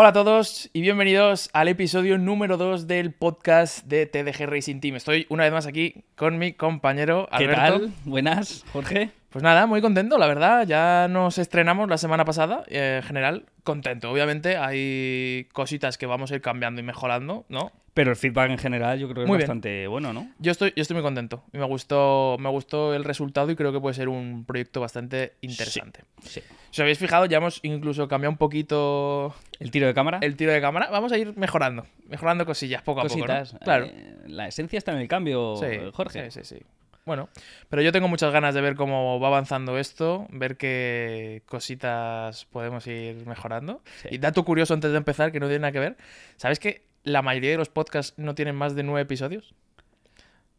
[0.00, 4.94] Hola a todos y bienvenidos al episodio número 2 del podcast de TDG Racing Team.
[4.94, 7.80] Estoy una vez más aquí con mi compañero ¿Qué Alberto.
[7.80, 7.92] tal?
[8.04, 9.10] Buenas, Jorge.
[9.30, 10.66] Pues nada, muy contento, la verdad.
[10.66, 12.64] Ya nos estrenamos la semana pasada.
[12.68, 14.10] eh, en general, contento.
[14.10, 17.70] Obviamente hay cositas que vamos a ir cambiando y mejorando, ¿no?
[17.92, 19.40] Pero el feedback en general yo creo que es bien.
[19.40, 20.30] bastante bueno, ¿no?
[20.38, 21.42] Yo estoy, yo estoy muy contento.
[21.52, 25.32] Y me gustó, me gustó el resultado y creo que puede ser un proyecto bastante
[25.40, 26.04] interesante.
[26.22, 26.40] Sí.
[26.70, 30.18] Si os habéis fijado, ya hemos incluso cambiado un poquito El tiro de cámara.
[30.22, 30.88] el tiro de cámara.
[30.90, 33.26] Vamos a ir mejorando, mejorando cosillas poco a poco.
[33.26, 33.58] ¿no?
[33.64, 33.86] Claro.
[33.86, 36.30] Eh, la esencia está en el cambio, Sí, Jorge.
[36.30, 36.64] Sí, sí, sí.
[37.08, 37.28] Bueno,
[37.68, 42.86] pero yo tengo muchas ganas de ver cómo va avanzando esto, ver qué cositas podemos
[42.86, 43.82] ir mejorando.
[44.02, 44.08] Sí.
[44.12, 45.96] Y dato curioso antes de empezar, que no tiene nada que ver.
[46.36, 49.54] ¿Sabes que la mayoría de los podcasts no tienen más de nueve episodios?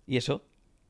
[0.07, 0.43] Y eso.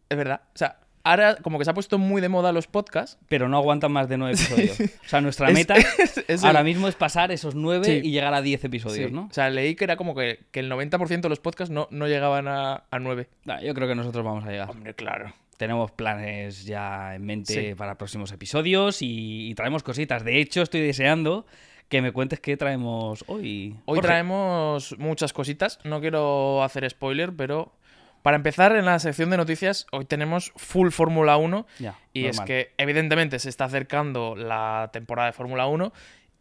[0.10, 0.42] Es verdad.
[0.56, 3.18] O sea, ahora como que se ha puesto muy de moda los podcasts.
[3.28, 4.80] Pero no aguantan más de nueve episodios.
[5.06, 8.02] O sea, nuestra Es- meta es- es ahora el- mismo es pasar esos nueve Sí.
[8.04, 9.14] y llegar a diez episodios, sí.
[9.16, 9.28] ¿no?
[9.30, 12.08] O sea, leí que era como que, que el 90% de los podcasts no, no
[12.08, 13.28] llegaban a, a nueve.
[13.46, 14.70] Nah, yo creo que nosotros vamos a llegar.
[14.70, 15.34] Hombre, claro.
[15.60, 17.76] Tenemos planes ya en mente Sí.
[17.76, 20.24] para próximos episodios y, y traemos cositas.
[20.24, 21.46] De hecho, estoy deseando
[21.90, 23.76] que me cuentes qué traemos hoy.
[23.84, 24.02] Hoy Jorge.
[24.08, 25.78] traemos muchas cositas.
[25.84, 27.74] No quiero hacer spoiler, pero
[28.22, 31.68] para empezar en la sección de noticias, hoy tenemos full Fórmula 1.
[31.80, 35.92] Ya, Y es que evidentemente se está acercando la temporada de Fórmula 1.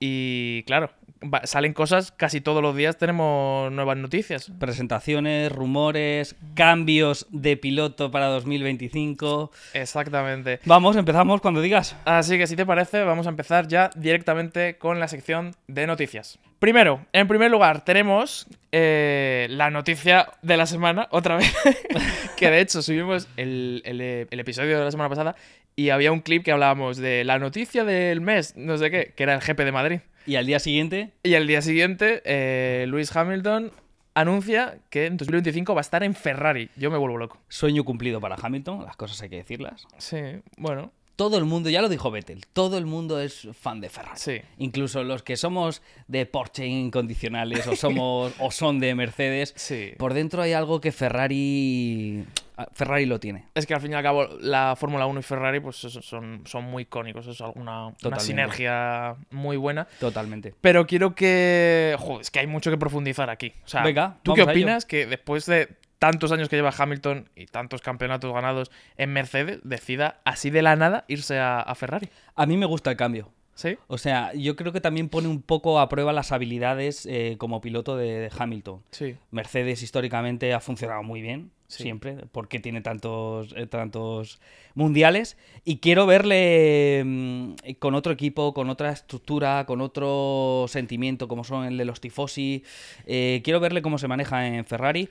[0.01, 0.91] Y claro,
[1.23, 4.53] va- salen cosas, casi todos los días tenemos nuevas noticias.
[4.59, 9.51] Presentaciones, rumores, cambios de piloto para 2025.
[9.75, 10.61] Exactamente.
[10.65, 11.97] Vamos, empezamos cuando digas.
[12.05, 16.39] Así que si te parece, vamos a empezar ya directamente con la sección de noticias.
[16.59, 21.53] Primero, en primer lugar, tenemos eh, la noticia de la semana, otra vez,
[22.37, 25.37] que de hecho subimos el, el- el episodio de la semana pasada
[25.79, 29.23] y había un clip que hablábamos de la noticia del mes, no sé qué, que
[29.23, 30.01] era el GP de Madrid.
[30.27, 33.71] Y al día siguiente, Y al día siguiente, eh, Lewis Hamilton
[34.13, 36.69] anuncia que en 2025 va a estar en Ferrari.
[36.77, 37.39] Yo me vuelvo loco.
[37.49, 39.87] sueño cumplido para Hamilton, las cosas hay que decirlas.
[39.99, 40.19] Sí,
[40.57, 44.17] bueno, Todo el mundo, ya lo dijo Vettel, todo el mundo es fan de Ferrari.
[44.21, 44.41] sí.
[44.59, 49.95] Incluso los que somos de Porsche incondicionales o somos o son de Mercedes, Sí.
[49.99, 52.25] por dentro hay algo que Ferrari
[52.73, 53.47] Ferrari lo tiene.
[53.55, 56.65] Es que al fin y al cabo la Fórmula 1 y Ferrari pues son, son
[56.65, 59.87] muy icónicos, es una, una sinergia muy buena.
[60.01, 60.55] Totalmente.
[60.61, 61.95] Pero quiero que...
[61.99, 63.53] Joder, es que hay mucho que profundizar aquí.
[63.65, 67.47] O sea, Venga, ¿tú qué opinas que después de tantos años que lleva Hamilton y
[67.47, 72.09] tantos campeonatos ganados en Mercedes, decida así de la nada irse a, a Ferrari?
[72.35, 73.31] A mí me gusta el cambio.
[73.55, 73.77] ¿Sí?
[73.89, 77.61] O sea, yo creo que también pone un poco a prueba las habilidades eh, como
[77.61, 78.85] piloto de, de Hamilton.
[78.93, 79.17] Sí.
[79.33, 81.83] Mercedes históricamente ha funcionado muy bien, Sí.
[81.83, 84.41] siempre, porque tiene tantos, eh, tantos
[84.77, 85.37] mundiales.
[85.65, 91.65] Y quiero verle mm, con otro equipo, con otra estructura, con otro sentimiento, como son
[91.65, 92.63] el de los tifosi.
[93.07, 95.09] Eh, quiero verle cómo se maneja en Ferrari.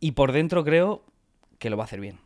[0.00, 1.04] Y por dentro creo
[1.58, 2.18] que lo va a hacer bien.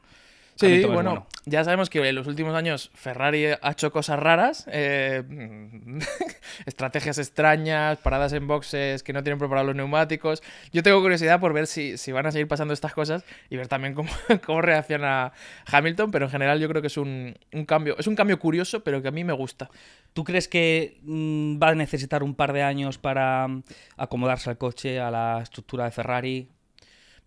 [0.58, 4.66] Sí, es bueno, ya sabemos que en los últimos años Ferrari ha hecho cosas raras,
[4.72, 5.22] eh,
[6.66, 10.42] estrategias extrañas, paradas en boxes que no tienen preparados los neumáticos.
[10.72, 13.68] Yo tengo curiosidad por ver si, si van a seguir pasando estas cosas y ver
[13.68, 14.10] también cómo,
[14.46, 15.32] cómo reacciona
[15.70, 18.82] Hamilton, pero en general yo creo que es un, un cambio, es un cambio curioso,
[18.82, 19.70] pero que a mí me gusta.
[20.12, 23.62] ¿Tú crees que mm, va a necesitar un par de años para mm,
[23.96, 26.48] acomodarse al coche, a la estructura de Ferrari?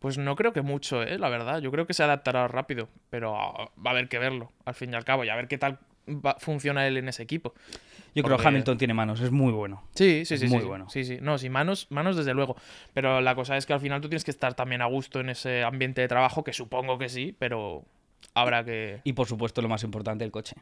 [0.01, 1.17] Pues no creo que mucho, ¿eh?
[1.19, 1.59] la verdad.
[1.61, 4.95] Yo creo que se adaptará rápido, pero va a haber que verlo, al fin y
[4.95, 5.77] al cabo, y a ver qué tal
[6.09, 7.53] va- funciona él en ese equipo.
[8.15, 9.83] Yo creo que Hamilton tiene manos, es muy bueno.
[9.93, 10.47] Sí, sí, sí.
[10.47, 10.89] Muy sí, bueno.
[10.89, 11.19] Sí, sí.
[11.21, 12.55] No, sí, manos, manos desde luego.
[12.93, 15.29] Pero la cosa es que al final tú tienes que estar también a gusto en
[15.29, 17.85] ese ambiente de trabajo, que supongo que sí, pero
[18.33, 19.01] habrá que.
[19.03, 20.55] Y por supuesto, lo más importante, el coche.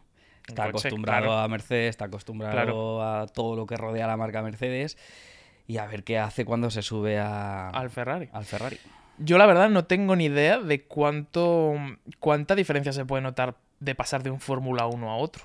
[0.48, 1.40] Está El coche, acostumbrado claro.
[1.40, 3.04] a Mercedes, está acostumbrado Claro.
[3.04, 4.98] a todo lo que rodea la marca Mercedes.
[5.66, 8.28] Y a ver qué hace cuando se sube a- Al Ferrari.
[8.34, 8.78] al Ferrari.
[9.20, 11.76] Yo la verdad no tengo ni idea de cuánto.
[12.20, 15.44] cuánta diferencia se puede notar de pasar de un Fórmula 1 a otro.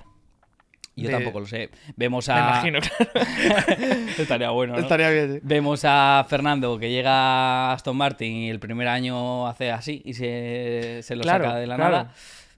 [0.97, 1.69] Yo De- tampoco lo sé.
[1.97, 2.37] Vemos Me a.
[2.39, 3.11] imagino, claro.
[4.17, 4.73] Estaría bueno.
[4.73, 4.79] ¿no?
[4.79, 5.39] Estaría bien, sí.
[5.43, 10.13] Vemos a Fernando que llega a Aston Martin y el primer año hace así y
[10.13, 11.91] se, se lo Claro, saca de la claro.
[11.91, 12.13] nada.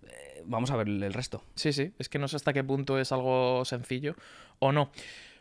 [0.08, 1.44] Eh, Vamos a ver el resto.
[1.56, 1.92] Sí, sí.
[1.98, 4.16] Es que no sé hasta qué punto es algo sencillo
[4.60, 4.92] o no.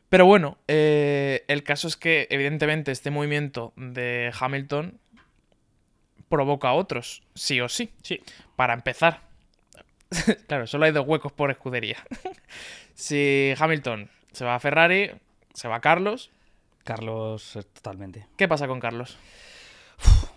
[0.08, 4.98] Pero bueno, eh, el caso es que evidentemente este movimiento de Hamilton
[6.28, 7.90] provoca otros, sí o sí.
[8.02, 8.20] Sí.
[8.56, 9.22] Para empezar,
[10.48, 11.98] claro, solo hay dos huecos por escudería.
[12.94, 15.10] si Hamilton se va a Ferrari,
[15.54, 16.30] se va a Carlos,
[16.84, 18.28] Carlos, eh, totalmente.
[18.36, 19.18] ¿qué pasa con Carlos?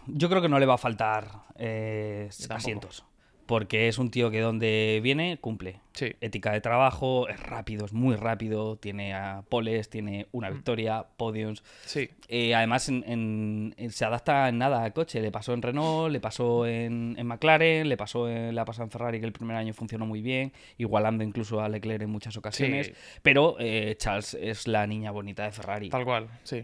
[0.08, 3.06] Yo creo que no le va a faltar eh, asientos.
[3.50, 5.80] Porque es un tío que donde viene cumple.
[5.94, 6.14] Sí.
[6.22, 11.64] Ética de trabajo, es rápido, es muy rápido, tiene a poles, tiene una victoria, podiums.
[11.84, 12.12] Sí.
[12.28, 15.20] Eh, además, en- en- en- se adapta en nada al coche.
[15.20, 18.84] Le pasó en Renault, le pasó en, en McLaren, le pasó en, le ha pasado
[18.84, 22.38] en Ferrari, que el primer año funcionó muy bien, igualando incluso a Leclerc en muchas
[22.38, 22.86] ocasiones.
[22.88, 22.94] Sí.
[23.24, 25.90] Pero eh, Charles es la niña bonita de Ferrari.
[25.90, 26.64] Tal cual, sí.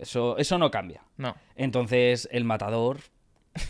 [0.00, 1.02] Eso, eso no cambia.
[1.18, 1.36] No.
[1.54, 2.98] Entonces, el matador,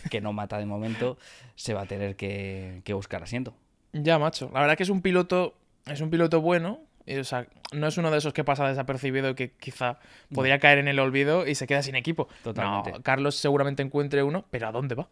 [0.09, 1.17] que no mata de momento,
[1.55, 3.55] se va a tener que, que buscar asiento.
[3.93, 4.49] Ya, macho.
[4.53, 5.55] La verdad que es un piloto.
[5.85, 6.81] Es un piloto bueno.
[7.05, 9.99] y, o sea, no es uno de esos que pasa desapercibido y que quizá
[10.33, 12.27] podría caer en el olvido y se queda sin equipo.
[12.43, 12.91] Totalmente.
[12.91, 15.07] No, Carlos seguramente encuentre uno, pero ¿a dónde va?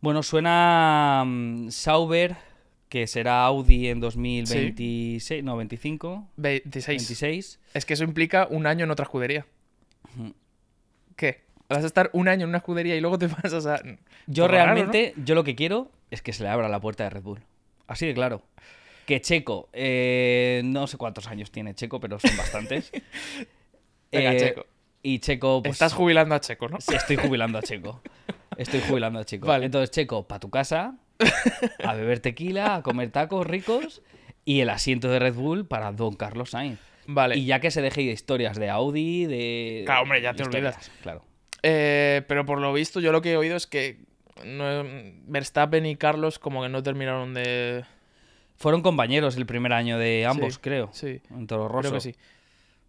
[0.00, 2.36] Bueno, suena mm, Sauber,
[2.88, 6.86] que será Audi en 2026, no, 25, 26.
[6.86, 7.60] 26.
[7.74, 9.46] Es que eso implica un año en otra escudería.
[11.16, 11.45] ¿Qué?
[11.68, 13.80] Vas a estar un año en una escudería y luego te pasas a.
[14.26, 17.22] Yo realmente, yo lo que quiero es que se le abra la puerta de Red
[17.22, 17.40] Bull.
[17.86, 18.42] Así de claro.
[19.06, 22.90] Que Checo, eh, no sé cuántos años tiene Checo, pero son bastantes.
[24.12, 24.66] Venga, Eh, Checo.
[25.02, 26.80] Y Checo, pues, Estás jubilando a Checo, ¿no?
[26.80, 28.00] Sí, estoy jubilando a Checo.
[28.56, 29.46] Estoy jubilando a Checo.
[29.46, 29.66] Vale.
[29.66, 30.96] Entonces, Checo, para tu casa,
[31.84, 34.02] a beber tequila, a comer tacos ricos
[34.44, 36.80] y el asiento de Red Bull para Don Carlos Sainz.
[37.06, 37.36] Vale.
[37.36, 39.82] Y ya que se deje de historias de Audi, de.
[39.86, 40.92] Claro, hombre, ya te historias, olvidas.
[41.02, 41.24] Claro.
[41.62, 43.98] Eh, pero por lo visto, yo lo que he oído es que
[44.44, 44.84] no-
[45.26, 47.84] Verstappen y Carlos como que no terminaron de.
[48.56, 50.88] Fueron compañeros el primer año de ambos, Sí, creo.
[50.92, 51.88] Sí, En Toro Rosso.
[51.90, 52.14] creo que sí.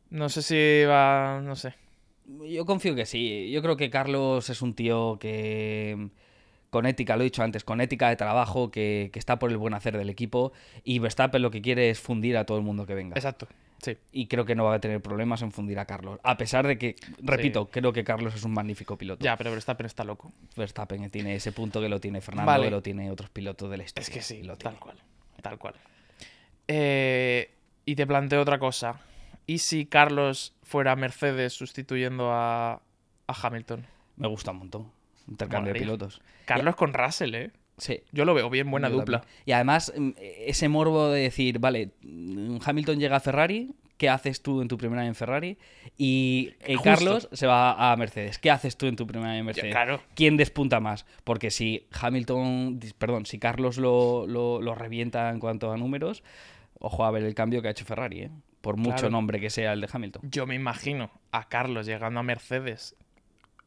[0.10, 1.42] No sé si va.
[1.44, 1.74] No sé.
[2.48, 3.50] Yo confío que sí.
[3.52, 6.10] Yo creo que Carlos es un tío que.
[6.70, 9.58] Con ética, lo he dicho antes, con ética de trabajo, que, que está por el
[9.58, 10.52] buen hacer del equipo.
[10.84, 13.16] Y Verstappen lo que quiere es fundir a todo el mundo que venga.
[13.16, 13.48] Exacto.
[13.82, 13.96] Sí.
[14.12, 16.20] y creo que no va a tener problemas en fundir a Carlos.
[16.24, 19.24] A pesar de que, repito, creo que Carlos es un magnífico piloto.
[19.24, 20.32] Ya, pero Verstappen está loco.
[20.56, 22.66] Verstappen tiene ese punto que lo tiene Fernando, Vale.
[22.66, 24.04] que lo tiene otros pilotos de la historia.
[24.04, 24.80] Es que sí, lo tal tiene.
[24.80, 24.98] cual.
[25.42, 25.76] Tal cual.
[26.68, 27.52] Eh,
[27.86, 29.00] y te planteo otra cosa.
[29.46, 32.74] ¿Y si Carlos fuera Mercedes sustituyendo a,
[33.28, 33.86] a Hamilton?
[34.18, 34.92] Me gusta un montón.
[35.28, 36.22] Intercambio de pilotos.
[36.46, 37.52] Carlos con Russell, ¿eh?
[37.78, 38.02] Sí.
[38.12, 39.20] Yo lo veo bien, buena Yo dupla.
[39.22, 39.42] también.
[39.46, 44.42] Y además, mm, ese morbo de decir, vale, mm, Hamilton llega a Ferrari, ¿qué haces
[44.42, 45.58] tú en tu primer año en Ferrari?
[45.98, 46.76] Y eh.
[46.84, 48.40] Carlos se va a Mercedes.
[48.40, 49.72] ¿Qué haces tú en tu primer año en Mercedes?
[49.72, 50.02] claro.
[50.16, 51.06] ¿Quién despunta más?
[51.24, 56.24] Porque si Hamilton, perdón, si Carlos lo, lo- lo revienta en cuanto a números,
[56.80, 58.32] ojo a ver el cambio que ha hecho Ferrari, ¿eh?
[58.62, 59.12] Por mucho Claro.
[59.12, 60.24] nombre que sea el de Hamilton.
[60.30, 62.96] Yo me imagino a Carlos llegando a Mercedes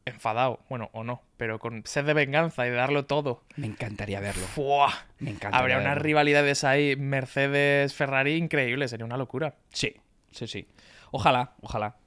[0.05, 3.43] enfadado, bueno, o no, pero con sed de venganza y de darlo todo.
[3.55, 4.43] Me encantaría verlo.
[4.43, 4.91] ¡Fua!
[5.19, 9.55] Me encantaría Habría unas rivalidades ahí, Mercedes-Ferrari, increíble, sería una locura.
[9.71, 9.95] Sí,
[10.31, 10.67] sí, sí.
[11.11, 11.97] Ojalá, ojalá.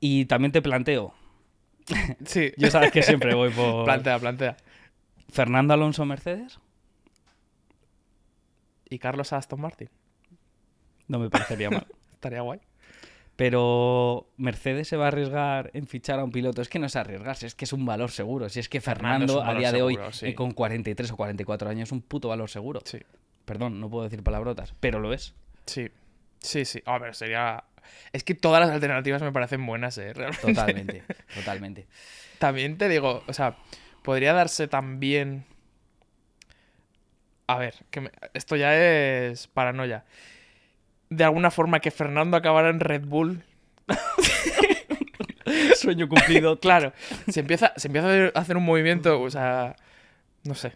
[0.00, 1.14] Y también te planteo,
[2.24, 3.84] Sí, yo sabes que siempre voy por...
[3.84, 4.56] plantea, plantea.
[5.30, 6.58] Fernando Alonso Mercedes,
[8.90, 9.90] ¿Y Carlos Aston Martin?
[11.08, 11.86] no me parecería mal.
[12.12, 12.60] Estaría guay.
[13.38, 16.60] Pero Mercedes se va a arriesgar en fichar a un piloto.
[16.60, 18.48] Es que no es arriesgarse, es que es un valor seguro.
[18.48, 20.26] Si es que Fernando a día de hoy, seguro, sí.
[20.26, 22.80] eh, con 43 o 44 años, es un puto valor seguro.
[22.84, 22.98] Sí,
[23.44, 25.36] Perdón, no puedo decir palabrotas, pero lo es.
[25.66, 25.88] sí,
[26.40, 26.82] sí, sí.
[26.84, 27.62] A ver, sería...
[28.12, 30.14] Es que todas las alternativas me parecen buenas, ¿eh?
[30.14, 30.40] Realmente.
[30.52, 31.02] Totalmente,
[31.36, 31.86] totalmente.
[32.40, 33.56] También te digo, o sea,
[34.02, 35.44] podría darse también...
[37.46, 40.04] A ver, que me- esto ya es paranoia.
[41.10, 43.42] De alguna forma que Fernando acabara en Red Bull.
[45.76, 46.58] Sueño cumplido.
[46.60, 46.92] Claro,
[47.28, 49.76] se empieza, se empieza a hacer- un movimiento, o sea,
[50.44, 50.72] no sé.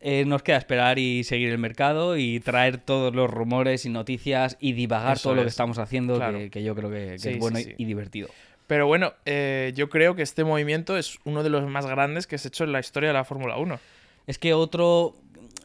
[0.00, 4.56] Eh, nos queda esperar y seguir el mercado y traer todos los rumores y noticias
[4.60, 5.54] y divagar Eso todo lo que es.
[5.54, 6.38] estamos haciendo, Claro.
[6.38, 7.74] que, que yo creo que, que Sí, es bueno sí, y- sí.
[7.78, 8.28] y divertido.
[8.66, 12.38] Pero bueno, eh, yo creo que este movimiento es uno de los más grandes que
[12.38, 13.78] se ha hecho en la historia de la Fórmula 1.
[14.26, 15.14] Es que otro.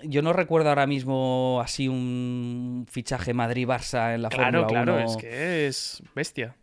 [0.03, 5.05] Yo no recuerdo ahora mismo así un fichaje Madrid-Barça en la Claro, Fórmula claro, 1.
[5.05, 6.55] es que es bestia.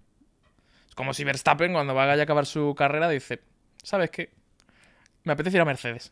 [0.89, 3.41] Es como si Verstappen, cuando vaya a acabar su carrera, dice:
[3.83, 4.31] ¿Sabes qué?
[5.25, 6.11] Me apetece ir a Mercedes.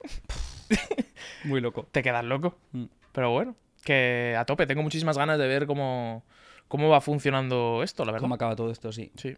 [1.44, 1.86] Muy loco.
[1.92, 2.58] Te quedas loco.
[2.72, 2.84] Mm.
[3.12, 3.54] Pero bueno,
[3.84, 4.66] que a tope.
[4.66, 6.24] Tengo muchísimas ganas de ver cómo,
[6.68, 8.24] cómo va funcionando esto, la verdad.
[8.24, 8.92] ¿Cómo acaba todo esto?
[8.92, 9.12] Sí.
[9.16, 9.36] Sí.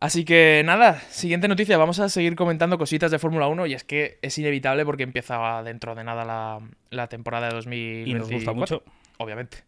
[0.00, 1.76] Así que nada, siguiente noticia.
[1.76, 5.62] Vamos a seguir comentando cositas de Fórmula 1 y es que es inevitable porque empieza
[5.62, 8.10] dentro de nada la, la temporada de 2024.
[8.10, 8.82] Y nos gusta mucho.
[9.18, 9.58] Obviamente.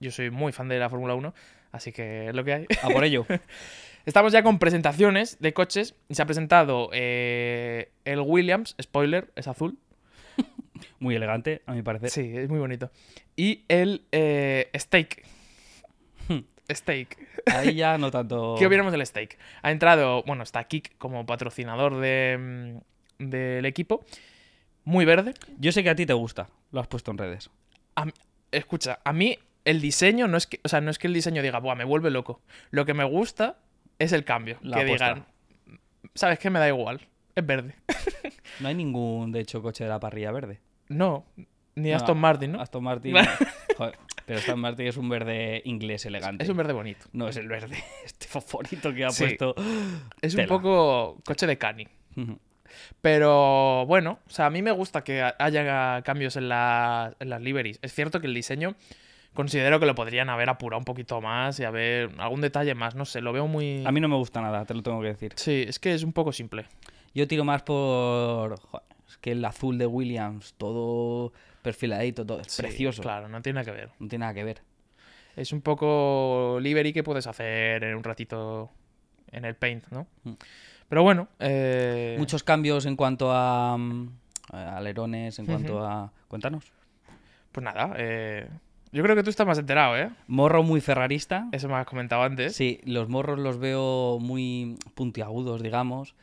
[0.00, 1.34] Yo soy muy fan de la Fórmula 1,
[1.72, 2.66] así que es lo que hay.
[2.82, 3.26] A por ello.
[4.06, 9.46] Estamos ya con presentaciones de coches y se ha presentado eh, el Williams, spoiler, es
[9.46, 9.78] azul.
[10.98, 12.10] Muy elegante, a mi parecer.
[12.10, 12.90] Sí, es muy bonito.
[13.36, 15.22] Y el eh, Stake.
[16.74, 17.16] Stake.
[17.46, 18.56] Ahí ya no tanto.
[18.58, 19.38] ¿Qué opinamos del Stake?
[19.62, 22.80] Ha entrado, bueno, está Kik como patrocinador de,
[23.18, 24.04] mm, del equipo.
[24.84, 25.34] muy verde.
[25.58, 27.50] Yo sé que a ti te gusta, lo has puesto en redes.
[27.96, 28.06] A
[28.50, 31.40] escucha, a mí el diseño no es que, o sea, no es que el diseño
[31.42, 32.40] diga, Buah, me vuelve loco.
[32.70, 33.56] Lo que me gusta
[33.98, 34.58] es el cambio.
[34.62, 35.08] La que apuesta.
[35.14, 35.26] digan,
[36.14, 36.50] ¿sabes qué?
[36.50, 37.00] Me da igual.
[37.34, 37.74] Es verde.
[38.60, 40.60] No hay ningún, de hecho, coche de la parrilla verde.
[40.88, 41.24] no,
[41.74, 42.60] ni No, Aston Martin, ¿no?
[42.60, 43.14] Aston Martin.
[43.78, 46.44] Joder, pero Aston Martin es un verde inglés elegante.
[46.44, 47.06] Es un verde bonito.
[47.12, 49.24] No es el verde, este fosforito que ha Sí.
[49.24, 49.54] puesto.
[50.20, 51.86] Es un poco coche de cani.
[53.00, 57.28] Pero bueno, o sea, a mí me gusta que ha- haya cambios en, la- en
[57.30, 57.78] las liveries.
[57.82, 58.74] Es cierto que el diseño
[59.34, 63.04] considero que lo podrían haber apurado un poquito más y haber algún detalle más, no
[63.04, 63.84] sé, lo veo muy...
[63.86, 65.32] A mí no me gusta nada, te lo tengo que decir.
[65.36, 66.66] Sí, es que es un poco simple.
[67.14, 68.58] Yo tiro más por.
[68.60, 72.40] joder, es que el azul de Williams, todo perfiladito, todo.
[72.40, 73.02] Es Sí, precioso.
[73.02, 73.90] Claro, no tiene nada que ver.
[73.98, 74.62] No tiene nada que ver.
[75.36, 78.70] Es un poco livery que puedes hacer en un ratito
[79.30, 80.06] en el paint, ¿no?
[80.24, 80.32] Mm.
[80.88, 83.76] Pero bueno, eh, Muchos cambios en cuanto a.
[83.78, 84.08] mm,
[84.52, 86.12] a alerones, en cuanto a.
[86.28, 86.72] Cuéntanos.
[87.52, 88.48] pues nada, eh,
[88.92, 90.10] yo creo que tú estás más enterado, ¿eh?
[90.26, 91.48] Morro muy ferrarista.
[91.52, 92.54] Eso me has comentado antes.
[92.54, 96.14] Sí, los morros los veo muy puntiagudos, digamos.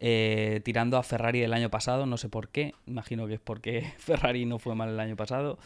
[0.00, 2.74] Eh, tirando a Ferrari del año pasado, no sé por qué.
[2.86, 5.58] Imagino que es porque Ferrari no fue mal el año pasado.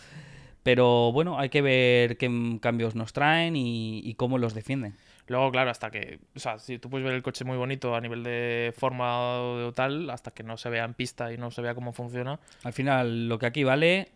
[0.62, 4.94] Pero bueno, hay que ver qué cambios nos traen y, y cómo los defienden.
[5.26, 6.20] Luego, claro, hasta que.
[6.36, 9.72] O sea, si tú puedes ver el coche muy bonito a nivel de forma o
[9.72, 12.38] tal, hasta que no se vea en pista y no se vea cómo funciona.
[12.64, 14.10] Al final, lo que aquí vale,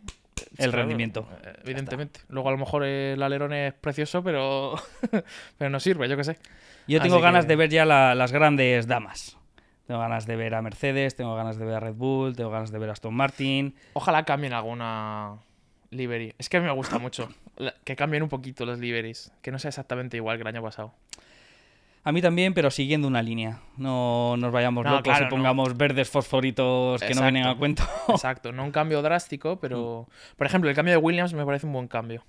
[0.51, 1.27] el claro, rendimiento.
[1.43, 2.21] eh, Evidentemente.
[2.29, 4.75] Luego, a lo mejor el alerón es precioso, pero.
[5.57, 6.37] pero no sirve, yo qué sé.
[6.87, 9.36] Yo tengo Así ganas que- de ver ya la- las grandes damas.
[9.87, 12.71] Tengo ganas de ver a Mercedes, tengo ganas de ver a Red Bull, tengo ganas
[12.71, 13.73] de ver a Aston Martin.
[13.93, 15.37] Ojalá cambien alguna
[15.91, 16.33] livery.
[16.37, 17.29] Es que a mí me gusta mucho
[17.85, 19.31] que cambien un poquito los liveries.
[19.41, 20.93] Que no sea exactamente igual que el año pasado.
[22.03, 23.59] A mí también, pero siguiendo una línea.
[23.77, 25.29] No nos vayamos No, locos claro, y no.
[25.29, 27.83] pongamos verdes fosforitos que no vienen a cuento.
[28.09, 30.07] Exacto, no un cambio drástico, pero.
[30.37, 32.23] Por ejemplo, el cambio de Williams me parece un buen cambio.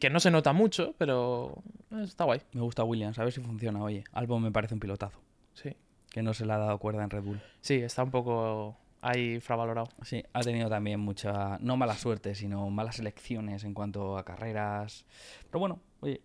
[0.00, 1.62] Que no se nota mucho, pero.
[2.02, 2.42] Está guay.
[2.52, 3.82] Me gusta Williams, a ver si funciona.
[3.82, 5.18] Oye, Albon me parece un pilotazo.
[5.54, 5.76] Sí.
[6.14, 7.40] Que no se le ha dado cuerda en Red Bull.
[7.60, 9.88] Sí, está un poco ahí infravalorado.
[10.02, 15.04] Sí, ha tenido también mucha, no mala suerte, sino malas elecciones en cuanto a carreras.
[15.50, 16.20] Pero bueno, oye,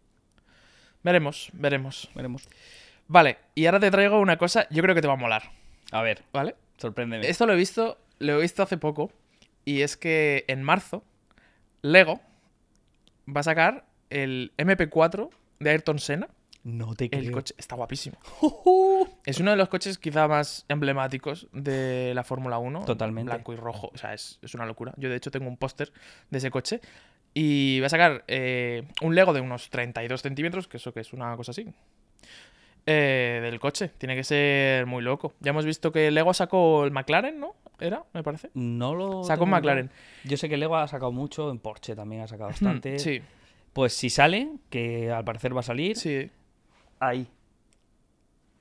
[1.01, 2.07] Veremos, veremos.
[2.13, 2.47] veremos.
[3.07, 5.41] Vale, y ahora te traigo una cosa, yo creo que te va a molar,
[5.91, 6.53] A ver, ¿vale?
[6.77, 7.27] sorpréndeme.
[7.27, 9.11] Esto lo he visto, lo he visto hace poco,
[9.65, 11.03] y es que en marzo,
[11.81, 12.21] Lego
[13.27, 16.27] va a sacar el MP4 de Ayrton Senna.
[16.63, 17.31] No te El creo.
[17.31, 18.17] coche está guapísimo.
[19.25, 22.85] Es uno de los coches quizá más emblemáticos de la Fórmula 1.
[22.85, 23.31] Totalmente.
[23.31, 23.89] Blanco y rojo.
[23.93, 24.93] O sea, es, es una locura.
[24.97, 25.91] Yo, de hecho, tengo un póster
[26.29, 26.81] de ese coche.
[27.33, 31.13] Y va a sacar eh, un Lego de unos 32 centímetros, que eso que es
[31.13, 31.67] una cosa así.
[32.85, 33.91] eh, del coche.
[33.97, 35.33] Tiene que ser muy loco.
[35.39, 37.55] Ya hemos visto que Lego sacó el McLaren, ¿no?
[37.79, 38.49] Era, me parece.
[38.55, 39.23] No lo.
[39.23, 39.89] Sacó un McLaren.
[40.25, 42.99] Yo sé que Lego ha sacado mucho, en Porsche también ha sacado bastante.
[42.99, 43.21] Sí,
[43.73, 46.29] Pues si sale, que al parecer va a salir, sí.
[46.99, 47.27] Ahí.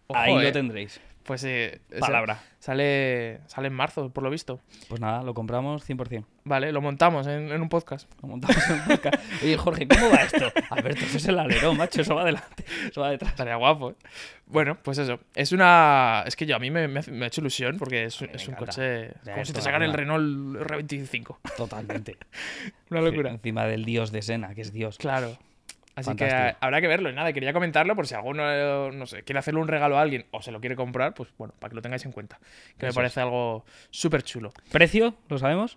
[0.09, 0.43] Ojo, ahí eh.
[0.45, 1.01] lo tendréis.
[1.29, 2.41] Pues eh, Palabra.
[2.59, 4.61] Sale, sale en marzo, por lo visto.
[4.89, 6.25] Pues nada, lo compramos 100%.
[6.45, 8.11] Vale, lo montamos en, en un podcast.
[8.23, 9.23] Lo montamos en el podcast.
[9.43, 10.51] Oye, Jorge, ¿cómo va esto?
[10.71, 12.01] Alberto, eso es el alerón, macho.
[12.01, 12.65] Eso va adelante.
[12.91, 13.33] Eso va detrás.
[13.33, 13.95] Estaría guapo, ¿eh?
[14.47, 15.21] Bueno, pues eso.
[15.35, 16.25] Es una.
[16.27, 18.57] Es que yo a mí me, me, ha hecho ilusión porque es, un encanta.
[18.57, 19.13] coche.
[19.25, 19.93] Ya, Como si te sacan el.
[19.93, 21.37] Renault R25.
[21.59, 22.17] Totalmente.
[22.91, 23.31] Una locura.
[23.31, 24.97] Encima del dios de Sena, que es dios.
[24.97, 25.37] Claro.
[25.99, 26.59] Así que Fantástico.
[26.61, 27.11] habrá que verlo.
[27.11, 30.27] Y nada, quería comentarlo por si alguno, no sé, quiere hacerle un regalo a alguien
[30.31, 32.39] o se lo quiere comprar, pues bueno, para que lo tengáis en cuenta.
[32.79, 34.53] Que me parece algo súper chulo.
[34.71, 35.17] ¿Precio?
[35.29, 35.77] ¿Lo sabemos?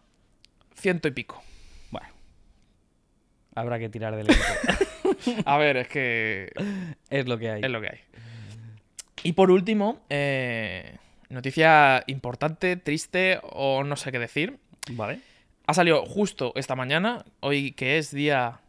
[0.76, 1.42] Ciento y pico.
[1.90, 2.08] Bueno.
[3.56, 4.28] Habrá que tirar del.
[5.46, 6.52] A ver, es que
[7.10, 7.62] es lo que hay.
[7.64, 8.00] es lo que hay.
[9.24, 10.98] Y por último, eh,
[11.30, 14.60] noticia importante, triste o no sé qué decir.
[14.92, 15.20] Vale.
[15.66, 18.61] Ha salido justo esta mañana, hoy que es día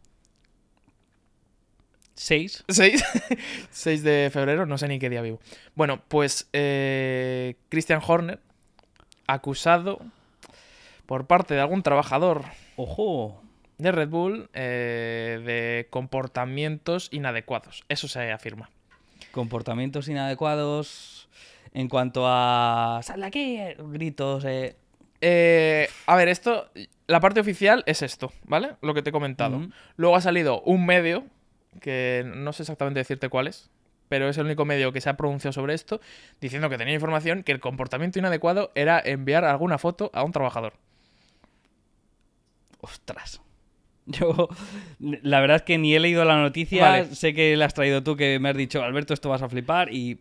[2.15, 2.65] 6.
[2.69, 3.05] 6,
[3.71, 5.41] 6 de febrero, no sé ni qué día vivo.
[5.75, 8.39] Bueno, pues eh, Christian Horner,
[9.27, 10.01] acusado
[11.07, 12.45] por parte de algún trabajador
[12.77, 13.43] Ojo.
[13.79, 17.85] de Red Bull eh, de comportamientos inadecuados.
[17.89, 18.71] Eso se afirma.
[19.33, 21.29] Comportamientos inadecuados
[21.73, 23.01] en cuanto a...
[23.03, 23.57] ¡Sal aquí!
[23.57, 24.45] eh, Gritos.
[24.45, 24.77] Eh.
[25.21, 26.71] Eh, a ver, esto,
[27.07, 28.73] la parte oficial es esto, ¿vale?
[28.83, 29.69] Lo que te he comentado.
[29.97, 31.25] Luego ha salido un medio,
[31.81, 33.71] que no sé exactamente decirte cuál es,
[34.09, 36.01] pero es el único medio que se ha pronunciado sobre esto,
[36.41, 40.75] diciendo que tenía información que el comportamiento inadecuado era enviar alguna foto a un trabajador.
[42.81, 43.41] Ostras.
[44.07, 44.49] Yo,
[44.99, 46.83] la verdad es que ni he leído la noticia.
[46.89, 47.15] Vale.
[47.15, 49.93] Sé que la has traído tú, que me has dicho, Alberto, esto vas a flipar.
[49.93, 50.21] Y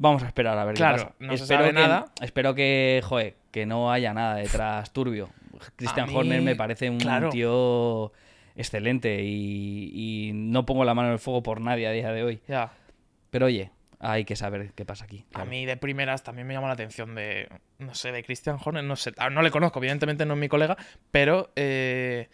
[0.00, 1.14] Vamos a esperar a ver Claro, qué pasa.
[1.18, 2.04] no se espero sabe que, nada.
[2.22, 5.28] Espero que, joder, que no haya nada detrás turbio.
[5.74, 7.30] Christian mí, Horner me parece un claro.
[7.30, 8.12] tío
[8.58, 9.90] excelente y,
[10.28, 12.40] y no pongo la mano en el fuego por nadie a día de hoy.
[12.46, 12.72] Ya.
[13.30, 15.24] Pero oye, hay que saber qué pasa aquí.
[15.34, 17.48] A mí de primeras también me llama la atención de,
[17.78, 20.48] no sé, de Christian Horner, no sé, ah, no le conozco, evidentemente no es mi
[20.48, 20.76] colega,
[21.10, 22.28] pero eh,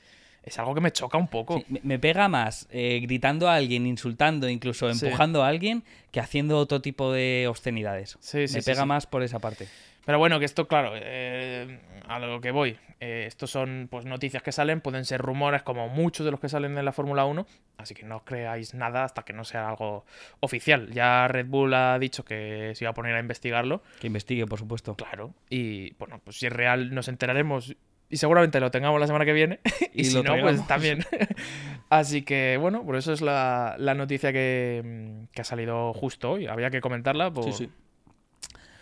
[0.44, 1.58] es algo que me choca un poco.
[1.66, 5.06] Sí, me, pega más eh, gritando a alguien, insultando, incluso Sí.
[5.06, 8.16] empujando a alguien, que haciendo otro tipo de obscenidades.
[8.20, 9.66] Sí, sí, me pega más por esa parte.
[10.04, 12.76] Pero bueno, que esto, claro, eh, a lo que voy.
[13.00, 16.48] eh, estos son pues noticias que salen, pueden ser rumores como muchos de los que
[16.48, 17.46] salen en la Fórmula 1,
[17.78, 20.04] así que no os creáis nada hasta que no sea algo
[20.40, 20.90] oficial.
[20.92, 24.58] Ya Red Bull ha dicho que se iba a poner a investigarlo, Que investigue, por
[24.58, 24.94] supuesto.
[24.94, 27.74] claro, y bueno, pues si es real nos enteraremos
[28.10, 29.60] y seguramente lo tengamos la semana que viene,
[29.94, 30.54] y, Y si no, traigamos.
[30.56, 31.04] pues también.
[31.90, 36.32] así que bueno, por eso es la, la noticia que, mm, que ha salido justo
[36.32, 37.30] hoy, había que comentarla.
[37.32, 37.70] por- Sí, sí.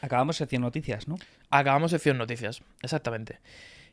[0.01, 1.17] Acabamos sección noticias, ¿no?
[1.51, 3.39] Acabamos sección noticias, exactamente.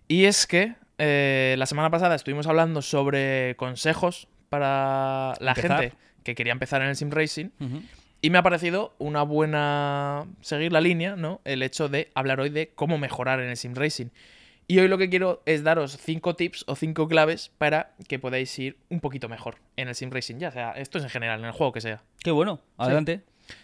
[0.07, 5.79] Y es que eh, la semana pasada estuvimos hablando sobre consejos para la Empezar.
[5.81, 7.49] gente que quería empezar en el sim racing
[8.21, 11.41] y me ha parecido una buena seguir la línea, ¿no?
[11.45, 14.07] El hecho de hablar hoy de cómo mejorar en el sim racing.
[14.71, 18.57] Y hoy lo que quiero es daros cinco tips o cinco claves para que podáis
[18.59, 21.47] ir un poquito mejor en el sim racing, ya sea esto es en general, en
[21.47, 23.21] el juego que sea Qué bueno, adelante.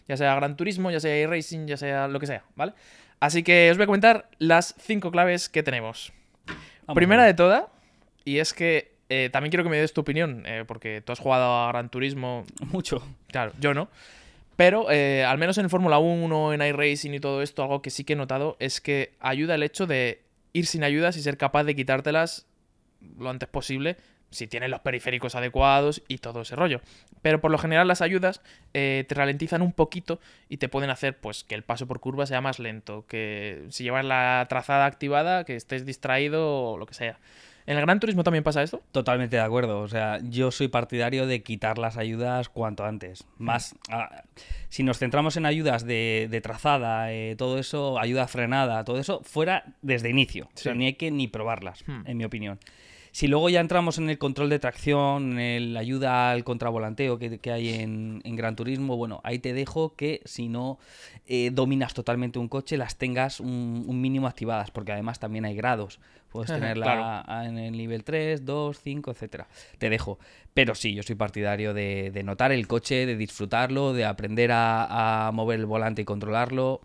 [0.08, 2.74] ya sea Gran Turismo, ya sea Racing, ya sea lo que sea, ¿vale?
[3.20, 6.12] Así que os voy a comentar las cinco claves que tenemos.
[6.48, 7.66] Vamos Primera de todas,
[8.24, 11.20] y es que eh, también quiero que me des tu opinión, eh, porque tú has
[11.20, 13.08] jugado a Gran Turismo, Mucho.
[13.28, 13.90] claro, yo no.
[14.56, 18.04] Pero eh, al menos en Fórmula 1, en iRacing y todo esto, algo que sí
[18.06, 20.25] que he notado es que ayuda el hecho de
[20.56, 22.48] ir sin ayudas y ser capaz de quitártelas
[23.20, 23.98] lo antes posible
[24.32, 26.82] si tienes los periféricos adecuados y todo ese rollo.
[27.22, 28.42] Pero por lo general las ayudas
[28.74, 30.20] eh, te ralentizan un poquito
[30.50, 33.84] y te pueden hacer pues que el paso por curva sea más lento, que si
[33.84, 37.20] llevas la trazada activada, que estés distraído o lo que sea.
[37.68, 38.82] ¿En el Gran Turismo también pasa esto?
[38.92, 39.82] Totalmente de acuerdo.
[39.82, 43.26] O sea, yo soy partidario de quitar las ayudas cuanto antes.
[43.40, 43.76] Más,
[44.70, 49.22] si nos centramos en ayudas de, de trazada, eh, todo eso, ayuda frenada, todo eso,
[49.24, 50.46] fuera desde inicio.
[50.54, 52.02] O sea, ni hay que ni probarlas, Hmm.
[52.06, 52.60] en mi opinión.
[53.16, 57.40] Si luego ya entramos en el control de tracción, en la ayuda al contravolanteo que,
[57.40, 60.80] que hay en, en Gran Turismo, bueno, ahí te dejo que si no
[61.26, 65.56] eh, dominas totalmente un coche, las tengas un, un mínimo activadas, porque además también hay
[65.56, 66.02] grados.
[66.30, 67.48] Puedes tenerla claro.
[67.48, 69.48] en el nivel 3, 2, 5, etcétera.
[69.78, 70.20] Te dejo.
[70.54, 75.28] Pero sí, yo soy partidario de, de notar el coche, de disfrutarlo, de aprender a,
[75.28, 76.82] a mover el volante y controlarlo.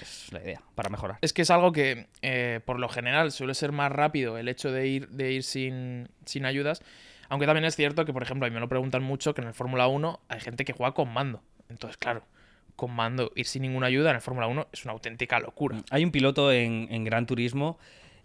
[0.00, 1.18] Es la idea, para mejorar.
[1.20, 4.72] Es que es algo que eh, por lo general suele ser más rápido el hecho
[4.72, 6.82] de ir, de ir sin, sin ayudas.
[7.28, 9.48] Aunque también es cierto que, por ejemplo, a mí me lo preguntan mucho que en
[9.48, 11.42] el Fórmula 1 hay gente que juega con mando.
[11.68, 12.24] Entonces, claro,
[12.76, 15.78] con mando, ir sin ninguna ayuda en el Fórmula 1 es una auténtica locura.
[15.90, 17.78] Hay un piloto en, en Gran Turismo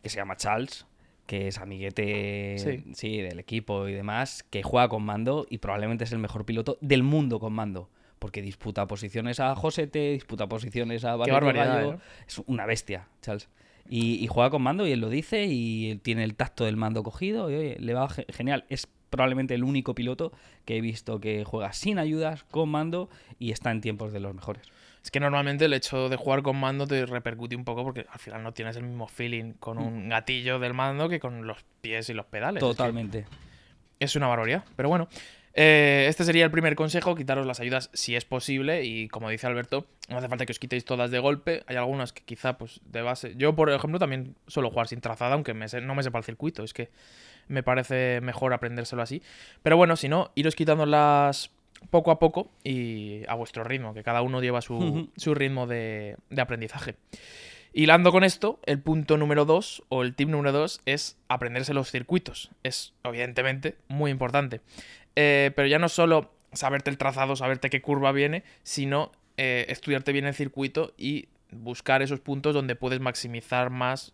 [0.04, 0.86] que se llama Charles,
[1.26, 2.94] que es amiguete Sí.
[2.94, 6.78] sí, del equipo y demás, que juega con mando y probablemente es el mejor piloto
[6.82, 7.90] del mundo con mando.
[8.20, 11.94] Porque disputa posiciones a Josete, disputa posiciones a Valerio barbaridad, Gallo.
[11.94, 12.00] ¿eh?
[12.28, 13.48] Es una bestia, Charles.
[13.90, 17.02] Y, y juega con mando y él lo dice y tiene el tacto del mando
[17.02, 18.66] cogido y oye, le va ge- genial.
[18.70, 20.32] Es probablemente el único piloto
[20.66, 24.36] que he visto que juega sin ayudas, con mando y está en tiempos de los
[24.36, 24.64] mejores.
[25.04, 28.20] Es que normalmente el hecho de jugar con mando te repercute un poco porque al
[28.20, 32.10] final no tienes el mismo feeling con un gatillo del mando que con los pies
[32.10, 32.62] y los pedales.
[32.62, 33.26] Es que- Totalmente.
[34.00, 34.64] Es una barbaridad.
[34.76, 35.08] Pero bueno,
[35.54, 38.84] eh, este sería el primer consejo, quitaros las ayudas si es posible.
[38.84, 41.64] Y como dice Alberto, no hace falta que os quitéis todas de golpe.
[41.68, 43.34] Hay algunas que quizá, pues, de base.
[43.36, 46.64] Yo, por ejemplo, también suelo jugar sin trazada, aunque me no me sepa el circuito.
[46.64, 46.90] Es que
[47.48, 49.22] me parece mejor aprendérselo así.
[49.64, 51.52] Pero bueno, si no, iros quitándolas
[51.90, 56.18] poco a poco y a vuestro ritmo, que cada uno lleva su, su ritmo de,
[56.30, 56.96] de aprendizaje.
[57.72, 61.92] Hilando con esto, el punto número 2 o el tip número 2 es aprenderse los
[61.92, 62.50] circuitos.
[62.64, 64.62] Es, evidentemente, muy importante.
[65.16, 70.12] Eh, pero ya no solo saberte el trazado, saberte qué curva viene, sino eh, estudiarte
[70.12, 74.14] bien el circuito y buscar esos puntos donde puedes maximizar más,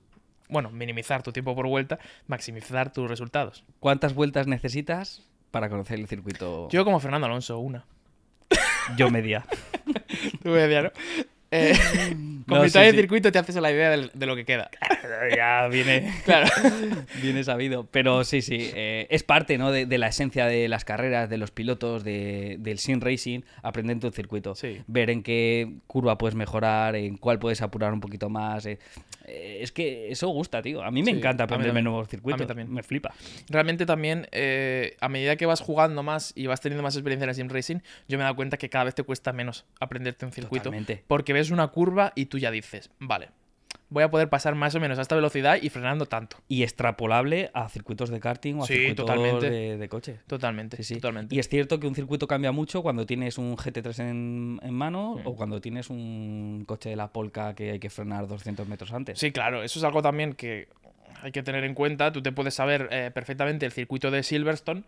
[0.49, 3.63] bueno, minimizar tu tiempo por vuelta, maximizar tus resultados.
[3.79, 6.69] ¿Cuántas vueltas necesitas para conocer el circuito?
[6.69, 7.85] Yo como Fernando Alonso, una.
[8.97, 9.45] Yo media.
[10.43, 10.91] Tú media, ¿no?
[11.55, 11.73] Eh,
[12.47, 12.97] con No, mitad sí, de sí.
[12.97, 14.69] circuito te haces la idea de, lo que queda.
[15.35, 16.47] ya viene, Claro.
[17.21, 17.87] viene sabido.
[17.89, 19.71] Pero sí, sí, eh, es parte ¿no?
[19.71, 23.99] de, de la esencia de las carreras, de los pilotos, de- del sim racing, aprender
[23.99, 24.53] tu circuito.
[24.55, 24.81] Sí.
[24.87, 28.65] Ver en qué curva puedes mejorar, en cuál puedes apurar un poquito más.
[28.65, 28.77] eh.
[29.27, 30.83] Eh, es que eso gusta, tío.
[30.83, 32.41] A mí me encanta aprenderme nuevos circuitos.
[32.41, 32.71] A mí también.
[32.71, 33.11] Me flipa.
[33.49, 34.27] Realmente también,
[35.01, 37.77] a medida que vas jugando más y vas teniendo más experiencia en el sim racing,
[38.07, 40.65] yo me he dado cuenta que cada vez te cuesta menos aprenderte un circuito.
[40.65, 41.03] Totalmente.
[41.07, 43.29] Porque ves una curva y tú ya dices, vale,
[43.89, 46.37] voy a poder pasar más o menos a esta velocidad y frenando tanto.
[46.47, 49.49] Y extrapolable a circuitos de karting o a Sí, circuitos totalmente.
[49.49, 50.19] de, de coche.
[50.27, 50.93] Totalmente, Sí, sí.
[50.95, 51.35] totalmente.
[51.35, 55.21] Y es cierto que un circuito cambia mucho cuando tienes un GT3 en, en mano
[55.23, 59.19] o cuando tienes un coche de la Polka que hay que frenar 200 metros antes.
[59.19, 60.67] Sí, claro, eso es algo también que
[61.21, 62.11] hay que tener en cuenta.
[62.11, 64.83] Tú te puedes saber eh, perfectamente el circuito de Silverstone,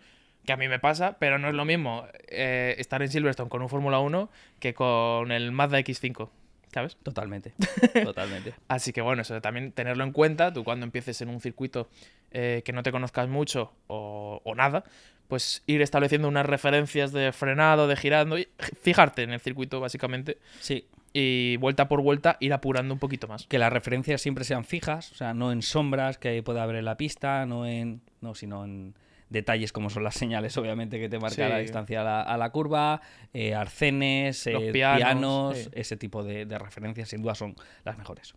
[0.45, 3.61] que a mí me pasa, pero no es lo mismo eh, estar en Silverstone con
[3.61, 6.29] un Fórmula 1 que con el Mazda X5,
[6.77, 6.95] ¿sabes?
[7.01, 7.53] Totalmente.
[8.03, 8.53] Totalmente.
[8.67, 10.53] Así que bueno, eso también tenerlo en cuenta.
[10.53, 11.89] Tú cuando empieces en un circuito
[12.29, 14.83] eh, que no te conozcas mucho o, o nada,
[15.27, 18.47] pues ir estableciendo unas referencias de frenado, de girando, y
[18.81, 20.85] fijarte en el circuito básicamente Sí.
[21.13, 23.47] y vuelta por vuelta ir apurando un poquito más.
[23.47, 26.85] Que las referencias siempre sean fijas, o sea, no en sombras que pueda haber en
[26.85, 28.01] la pista, no en.
[28.21, 28.93] No, sino en
[29.29, 31.41] detalles como son las señales, obviamente, que te marca Sí.
[31.51, 33.01] la distancia a la, a la curva,
[33.33, 35.69] eh, arcenes, Los eh, pianos, pianos, sí.
[35.73, 38.33] ese tipo de, de referencias sin duda son las mejores.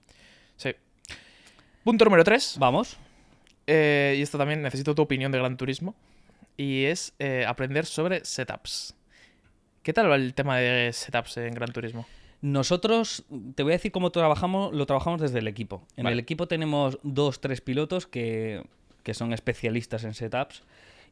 [0.57, 0.75] Sí.
[1.85, 2.57] Punto número 3.
[2.59, 2.97] Vamos.
[3.67, 5.95] y esto también necesito tu opinión de Gran Turismo.
[6.57, 8.95] Y es eh, aprender sobre setups.
[9.83, 12.07] ¿Qué tal va el tema de setups en Gran Turismo?
[12.43, 13.25] Nosotros,
[13.55, 15.87] te voy a decir cómo trabajamos, lo trabajamos desde el equipo.
[15.97, 16.15] En Vale.
[16.15, 18.63] el equipo tenemos dos, tres pilotos que,
[19.03, 20.63] que son especialistas en setups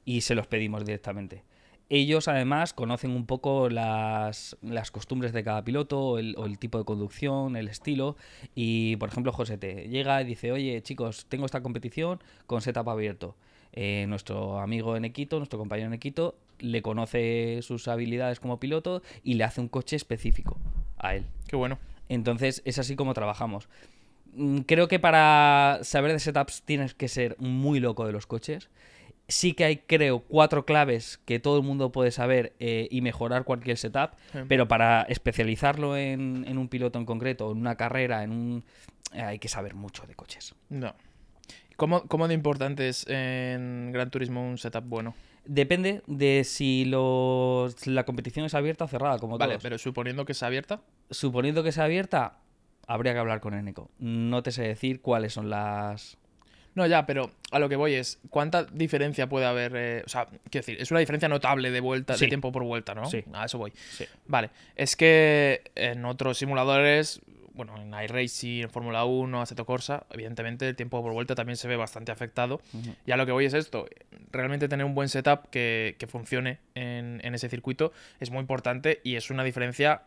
[0.04, 1.42] y se los pedimos directamente.
[1.90, 6.58] Ellos además conocen un poco las, las costumbres de cada piloto, o el, o el
[6.58, 8.16] tipo de conducción, el estilo.
[8.54, 12.90] Y por ejemplo, José te llega y dice, oye chicos, tengo esta competición con setup
[12.90, 13.36] abierto.
[13.72, 19.02] Eh, nuestro amigo en Equito, nuestro compañero en Equito, le conoce sus habilidades como piloto
[19.22, 20.58] y le hace un coche específico
[20.98, 21.24] a él.
[21.46, 21.78] Qué bueno.
[22.08, 23.68] Entonces es así como trabajamos.
[24.34, 28.68] Mm, Creo que para saber de setups tienes que ser muy loco de los coches.
[29.30, 33.44] Sí que hay, creo, cuatro claves que todo el mundo puede saber eh, y mejorar
[33.44, 34.38] cualquier setup, Sí.
[34.48, 38.64] pero para especializarlo en, en un piloto en concreto, en una carrera, en un...
[39.12, 40.54] eh, hay que saber mucho de coches.
[40.70, 40.94] No.
[41.76, 45.14] ¿Cómo, cómo de importante es en Gran Turismo un setup bueno?
[45.44, 49.62] Depende de si los- la competición es abierta o cerrada, como Vale, todos.
[49.62, 50.80] pero suponiendo que sea abierta.
[51.10, 52.38] Suponiendo que sea abierta,
[52.88, 53.88] habría que hablar con Eneco.
[54.00, 56.18] No te sé decir cuáles son las,
[56.74, 59.72] No, ya, pero a lo que voy es, ¿cuánta diferencia puede haber?
[59.76, 62.24] eh, o sea, quiero decir, es una diferencia notable de vuelta, Sí.
[62.26, 63.04] de tiempo por vuelta, ¿no?
[63.10, 63.24] Sí.
[63.32, 63.72] A eso voy.
[63.90, 64.04] Sí.
[64.26, 67.20] Vale, es que en otros simuladores,
[67.54, 71.66] bueno, en iRacing, en Fórmula 1, Assetto Corsa, evidentemente el tiempo por vuelta también se
[71.66, 72.60] ve bastante afectado.
[72.72, 72.94] Ujú.
[73.04, 73.86] Y a lo que voy es esto,
[74.30, 79.00] realmente tener un buen setup que, que funcione en, en ese circuito es muy importante
[79.02, 80.02] y es una diferencia,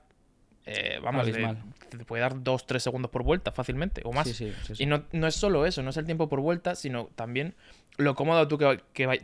[0.65, 1.57] eh, vamos, de-
[1.89, 4.27] te puede dar 2-3 segundos por vuelta fácilmente o más.
[4.29, 4.73] Sí, sí.
[4.79, 7.53] Y no, no es solo eso, no es el tiempo por vuelta, sino también
[7.97, 8.79] lo cómodo tú que,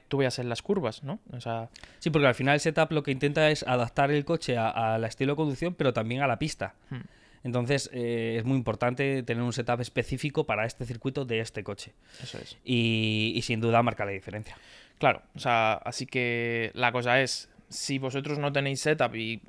[0.07, 1.19] tú vayas en las curvas, ¿no?
[1.31, 1.69] O sea,
[1.99, 5.03] Sí, porque al final el setup lo que intenta es adaptar el coche a- al
[5.05, 6.75] estilo de conducción, pero también a la pista.
[6.89, 7.01] Hmm.
[7.43, 11.93] Entonces eh, es muy importante tener un setup específico para este circuito de este coche.
[12.21, 12.57] eso es.
[12.65, 14.57] Y, y sin duda marca la diferencia.
[14.99, 19.41] Claro, o sea, así que la cosa es, si vosotros no tenéis setup y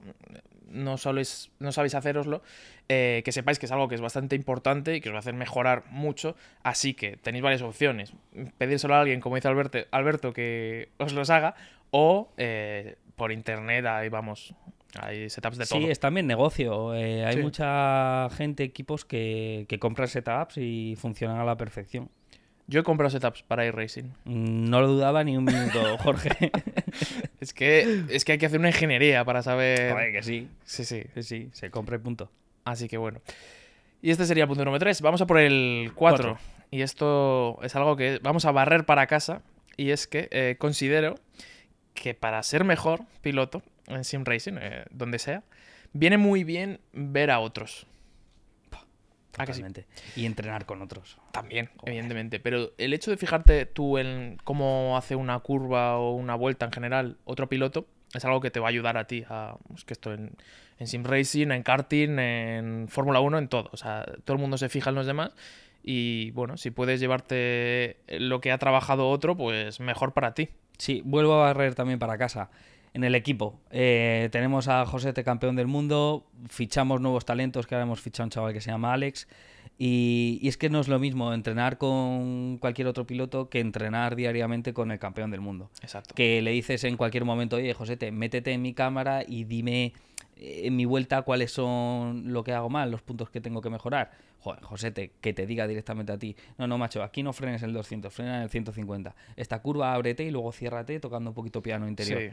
[0.71, 2.43] no, soléis- no sabéis haceroslo,
[2.89, 5.21] eh, que sepáis que es algo que es bastante importante y que os va a
[5.21, 6.37] hacer mejorar mucho.
[6.63, 8.13] Así que tenéis varias opciones.
[8.59, 11.55] Pedírselo a alguien, como dice Alberto, Alberto que os los haga,
[11.91, 14.55] o eh, por internet, ahí vamos,
[15.01, 15.81] hay setups de todo.
[15.81, 16.95] Sí, es también negocio.
[16.95, 17.41] eh, hay Sí.
[17.43, 22.11] mucha gente, equipos que, que compran setups y funcionan a la perfección.
[22.69, 24.13] Yo he comprado setups para iRacing.
[24.25, 26.53] Mm, No lo dudaba ni un minuto, Jorge.
[27.41, 29.93] Es que, es que hay que hacer una ingeniería para saber...
[29.93, 30.49] Joder, que sí.
[30.65, 31.03] Sí, sí.
[31.15, 32.31] Sí, sí, se compra y punto.
[32.65, 33.21] Así que bueno.
[34.03, 35.01] Y este sería el punto número 3.
[35.01, 36.25] Vamos a por el 4.
[36.37, 36.39] Cuatro.
[36.71, 39.41] Y esto es algo que vamos a barrer para casa.
[39.79, 41.15] Y es que eh, considero
[41.95, 45.43] que para ser mejor piloto en Sim Racing, eh, donde sea,
[45.95, 47.87] viene muy bien ver a otros.
[49.39, 49.61] ¿A que sí?
[49.61, 49.87] Totalmente.
[50.17, 51.19] Y entrenar con otros.
[51.33, 51.95] También, Joder.
[51.95, 52.41] evidentemente.
[52.41, 56.73] Pero el hecho de fijarte tú en cómo hace una curva o una vuelta en
[56.73, 59.25] general otro piloto es algo que te va a ayudar a ti.
[59.29, 60.33] A, es que esto en,
[60.79, 63.71] en Sim Racing, en karting, en Fórmula 1, en todo.
[63.73, 65.33] O sea, todo el mundo se fija en los demás.
[65.83, 70.49] Y bueno, si puedes llevarte lo que ha trabajado otro, pues mejor para ti.
[70.77, 72.51] Sí, vuelvo a barrer también para casa.
[72.95, 77.85] En el equipo eh, tenemos a Josete, campeón del mundo, fichamos nuevos talentos, que ahora
[77.85, 79.29] hemos fichado a un chaval que se llama Alex.
[79.81, 84.17] Y, y es que no es lo mismo entrenar con cualquier otro piloto que entrenar
[84.17, 85.71] diariamente con el campeón del mundo.
[85.83, 86.15] Exacto.
[86.17, 89.93] Que le dices en cualquier momento, oye, Josete, métete en mi cámara y dime
[90.39, 93.71] eh, en mi vuelta cuáles son lo que hago mal, los puntos que tengo que
[93.71, 94.11] mejorar.
[94.41, 97.73] Joder, Josete, que te diga directamente a ti, no, no, macho, aquí no frenes el
[97.73, 99.15] 200, frena en el 150.
[99.37, 102.21] Esta curva ábrete y luego ciérrate tocando un poquito piano interior.
[102.21, 102.31] Sí,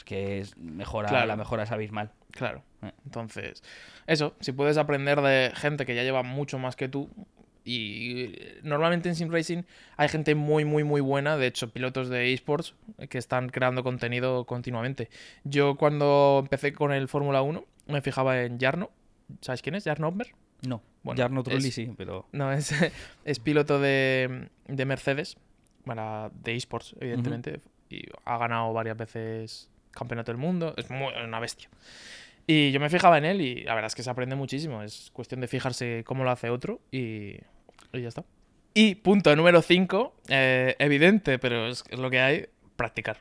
[0.00, 1.26] Es que es mejora, Claro.
[1.26, 2.10] la mejora es abismal.
[2.30, 2.62] claro.
[2.80, 2.90] Eh.
[3.04, 3.62] Entonces,
[4.06, 7.10] eso, si puedes aprender de gente que ya lleva mucho más que tú.
[7.64, 9.64] Y eh, normalmente en Sim Racing
[9.98, 11.36] hay gente muy, muy, muy buena.
[11.36, 12.74] De hecho, pilotos de esports
[13.10, 15.10] que están creando contenido continuamente.
[15.44, 18.88] Yo cuando empecé con el Fórmula 1 me fijaba en Jarno.
[19.42, 19.84] ¿Sabes quién es?
[19.84, 20.28] Jarno Opmer.
[20.66, 22.72] No, Bueno, Jarno Trulli es- sí, pero No, es,
[23.26, 25.36] es piloto de, de Mercedes,
[25.84, 27.60] para, de esports, evidentemente,
[27.90, 31.68] y ha ganado varias veces campeonato del mundo, es muy- una bestia.
[32.46, 35.10] Y yo me fijaba en él y la verdad es que se aprende muchísimo, es
[35.12, 37.36] cuestión de fijarse cómo lo hace otro y,
[37.92, 38.24] y ya está.
[38.74, 43.18] Y punto número 5, evidente, pero es, es lo que hay, practicar.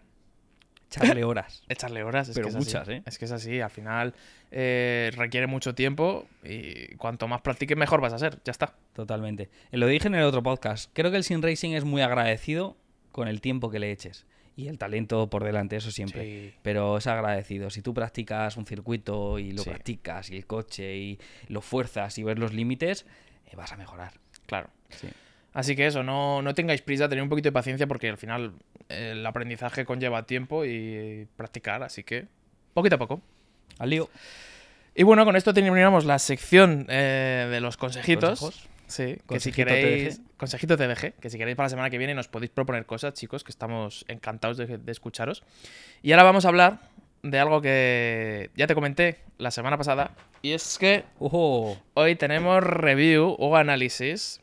[0.88, 1.64] echarle horas.
[1.70, 2.94] Echarle horas, es Pero que es muchas, así.
[2.94, 3.04] ¿eh?
[3.06, 4.14] Es que es así, al final
[4.52, 8.76] eh, requiere mucho tiempo y cuanto más practiques mejor vas a ser, ya está.
[8.94, 9.50] Totalmente.
[9.72, 10.90] Eh, Lo dije en el otro podcast.
[10.94, 12.78] Creo que el Sim Racing es muy agradecido
[13.12, 14.26] con el tiempo que le eches.
[14.60, 16.24] Y el talento por delante, eso siempre.
[16.24, 16.54] Sí.
[16.64, 17.70] Pero es agradecido.
[17.70, 19.70] Si tú practicas un circuito y lo Sí.
[19.70, 23.06] practicas y el coche y lo fuerzas y ves los límites,
[23.48, 24.12] eh, vas a mejorar.
[24.48, 24.70] Claro.
[24.90, 25.08] Sí.
[25.54, 28.52] Así que eso, no, no tengáis prisa, tener un poquito de paciencia porque al final
[28.90, 32.26] el aprendizaje conlleva tiempo y practicar, así que
[32.74, 33.22] poquito a poco.
[33.78, 34.10] Al lío.
[34.94, 38.42] Y bueno, con esto terminamos la sección eh, de los consejitos.
[38.42, 38.70] ¿Consejos?
[38.90, 40.18] Sí, que si Consejito queréis.
[40.20, 40.38] TDG.
[40.38, 43.44] Consejito TDG, que si queréis para la semana que viene nos podéis proponer cosas, chicos,
[43.44, 45.44] que estamos encantados de, de escucharos.
[46.02, 46.80] Y ahora vamos a hablar
[47.24, 50.12] de algo que ya te comenté la semana pasada.
[50.42, 51.04] Y es que.
[51.20, 54.42] Hoy tenemos review o análisis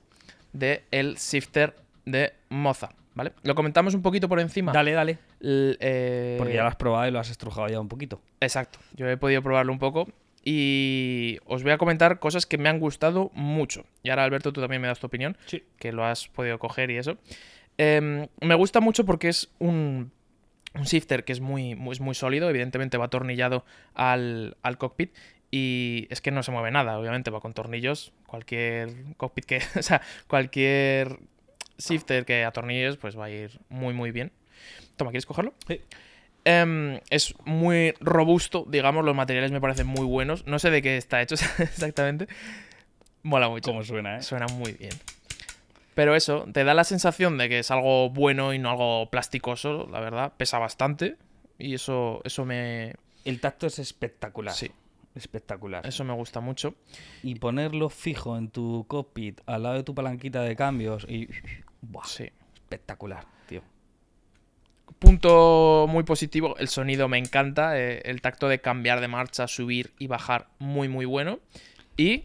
[0.53, 3.33] de el shifter de Moza, ¿vale?
[3.43, 4.73] Lo comentamos un poquito por encima.
[4.73, 5.19] Dale, dale.
[5.41, 8.21] L- eh, Porque ya lo has probado y lo has estrujado ya un poquito.
[8.41, 10.09] Exacto, yo he podido probarlo un poco
[10.49, 13.85] y os voy a comentar cosas que me han gustado mucho.
[14.05, 15.65] Y ahora, Alberto, tú también me das tu opinión, Sí.
[15.77, 17.19] que lo has podido coger y eso.
[17.79, 20.13] Em, me gusta mucho porque es un,
[20.75, 25.13] un shifter que es muy, muy, es muy sólido, evidentemente va atornillado al, al cockpit
[25.51, 29.83] y es que no se mueve nada, obviamente va con tornillos, cualquier cockpit que, o
[29.83, 31.19] sea, cualquier
[31.77, 34.31] shifter que atornilles pues va a ir muy muy bien.
[34.97, 35.55] Toma, ¿quieres cogerlo?
[35.67, 35.81] Sí.
[36.49, 40.47] Em, es muy robusto, digamos, los materiales me parecen muy buenos.
[40.47, 42.29] No sé de qué está hecho exactamente.
[43.25, 43.69] Mola mucho.
[43.73, 44.23] ¿Cómo suena, eh?
[44.23, 44.93] Suena muy bien.
[45.97, 49.89] Pero eso, te da la sensación de que es algo bueno y no algo plasticoso,
[49.91, 50.35] la verdad.
[50.37, 51.17] Pesa bastante.
[51.59, 52.95] Y eso, eso me.
[53.25, 54.55] El tacto es espectacular.
[54.55, 54.71] Sí,
[55.17, 55.85] Espectacular.
[55.85, 56.75] eso me gusta mucho.
[57.25, 61.29] Y ponerlo fijo en tu cockpit al lado de tu palanquita de cambios y.
[61.81, 62.31] Buah, Sí.
[62.55, 63.25] espectacular.
[64.99, 67.79] Punto muy positivo, el sonido me encanta.
[67.79, 71.38] eh, el tacto de cambiar de marcha, subir y bajar, muy, muy bueno.
[71.96, 72.22] Y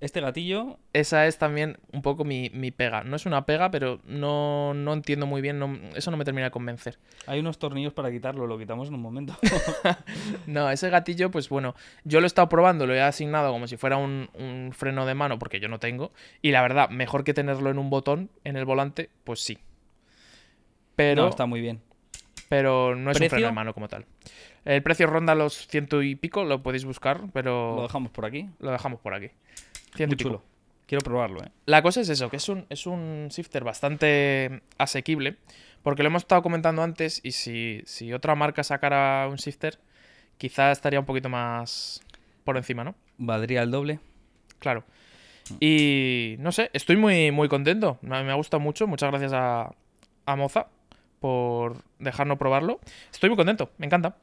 [0.00, 3.02] Este gatillo, esa es también un poco mi, mi pega.
[3.02, 5.58] No es una pega, pero no, no entiendo muy bien.
[5.58, 6.98] no- eso no me termina de convencer.
[7.26, 9.36] hay unos tornillos para quitarlo, lo quitamos en un momento.
[10.46, 13.76] No, ese gatillo, pues bueno, yo lo he estado probando, lo he asignado como si
[13.76, 16.12] fuera un, un freno de mano, porque yo no tengo.
[16.42, 19.58] Y la verdad, mejor que tenerlo en un botón en el volante, pues sí.
[20.98, 21.80] Pero no, está muy bien.
[22.48, 24.04] pero no es un freno de mano como tal.
[24.64, 28.48] El precio ronda los ciento y pico, lo podéis buscar, pero Lo dejamos por aquí.
[28.58, 29.28] lo dejamos por aquí.
[29.94, 30.28] Ciento Muy y pico.
[30.30, 30.42] chulo.
[30.86, 31.50] Quiero probarlo, eh.
[31.66, 35.36] La cosa es eso, que es un, es un shifter bastante asequible,
[35.82, 39.78] porque lo hemos estado comentando antes y si, si otra marca sacara un shifter,
[40.38, 42.00] quizá estaría un poquito más
[42.44, 42.94] por encima, ¿no?
[43.18, 44.00] Valdría el doble.
[44.58, 44.82] Claro.
[45.60, 49.70] Y no sé, estoy muy, muy contento, me, me ha gustado mucho, muchas gracias a,
[50.26, 50.66] a Moza
[51.20, 52.80] por dejarnos probarlo.
[53.12, 54.16] Estoy muy contento, me encanta.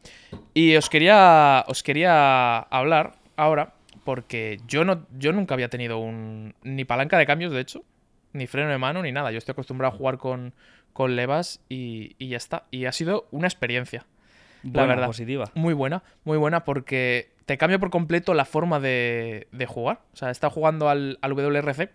[0.53, 6.53] Y os quería, os quería hablar ahora, porque yo, no, yo nunca había tenido un,
[6.63, 7.83] ni palanca de cambios, de hecho,
[8.33, 9.31] ni freno de mano, ni nada.
[9.31, 10.53] Yo estoy acostumbrado a jugar con,
[10.93, 12.63] con levas y, y ya está.
[12.71, 14.05] Y ha sido una experiencia
[14.63, 15.07] Buena, verdad.
[15.07, 15.51] positiva.
[15.53, 19.99] muy buena, muy buena, porque te cambia por completo la forma de, de jugar.
[20.13, 21.91] O sea, está jugando al, al WRC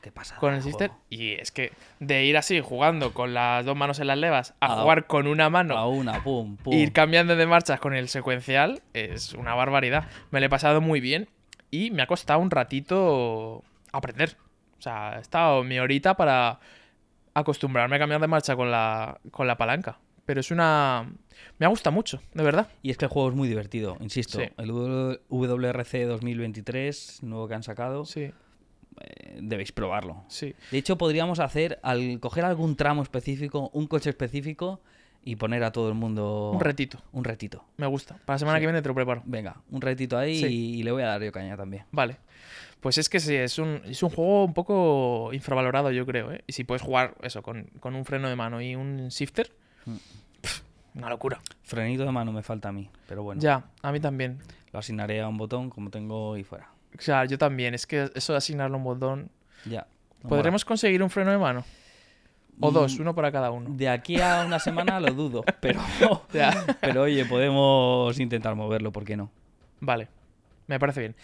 [0.00, 0.90] qué con el Sister.
[1.10, 4.76] Y es que de ir así, jugando con las dos manos en las levas, a
[4.76, 6.72] jugar con una mano A una, pum, pum.
[6.72, 10.08] ir cambiando de marchas con el secuencial es una barbaridad.
[10.30, 11.28] Me lo he pasado muy bien
[11.70, 13.62] y me ha costado un ratito
[13.92, 14.36] aprender.
[14.78, 16.60] O sea, he estado mi horita para
[17.34, 19.98] acostumbrarme a cambiar de marcha con la, con la palanca.
[20.26, 21.12] Pero es una...
[21.58, 22.68] Me ha gustado mucho, de verdad.
[22.82, 24.38] Y es que el juego es muy divertido, insisto.
[24.38, 24.46] Sí.
[24.56, 28.30] El WRC 2023, nuevo que han sacado, Sí.
[29.00, 30.24] eh, debéis probarlo.
[30.28, 30.54] Sí.
[30.70, 34.80] De hecho, podríamos hacer, al coger algún tramo específico, un coche específico
[35.22, 36.98] y poner a todo el mundo Un retito.
[37.12, 37.64] un retito.
[37.76, 38.14] Me gusta.
[38.24, 38.62] Para la semana Sí.
[38.62, 39.22] que viene te lo preparo.
[39.24, 40.46] Venga, un retito ahí Sí.
[40.46, 41.84] y, y le voy a dar yo caña también.
[41.92, 42.18] Vale.
[42.80, 46.32] Pues es que sí, es un, es un juego un poco infravalorado, yo creo.
[46.32, 46.44] ¿eh?
[46.46, 49.50] Y si puedes jugar eso, con, con un freno de mano y un shifter,
[50.94, 51.40] una locura.
[51.62, 54.38] Frenito de mano me falta a mí, pero bueno, Ya, a mí también.
[54.72, 56.68] lo asignaré a un botón como tengo y fuera.
[56.96, 57.74] O sea, yo también.
[57.74, 59.30] Es que eso de asignarle un botón.
[59.64, 59.86] Ya.
[60.22, 61.64] no ¿Podremos conseguir un freno de mano?
[62.60, 62.74] O Mm.
[62.74, 63.70] dos, uno para cada uno.
[63.70, 65.80] De aquí a una semana lo dudo, pero,
[66.32, 66.52] Ya.
[66.80, 69.30] pero oye, podemos intentar moverlo, ¿por qué no?
[69.80, 70.06] Vale,
[70.68, 71.16] me parece bien.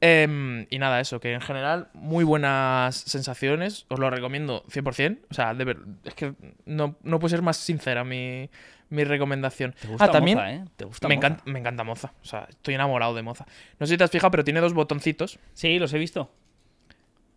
[0.00, 5.18] Em, y nada, eso, que en general muy buenas sensaciones, os lo recomiendo 100%.
[5.30, 6.34] O sea, de ver, es que
[6.66, 8.48] no, no puede ser más sincera mi,
[8.90, 9.74] mi recomendación.
[9.80, 10.64] ¿Te gusta ah, también Moza, eh?
[10.76, 11.26] ¿Te gusta me, Moza?
[11.26, 12.12] encanta, me encanta Moza.
[12.22, 13.44] O sea, estoy enamorado de Moza.
[13.80, 16.30] No sé si te has fijado, pero tiene dos botoncitos Sí, los he visto.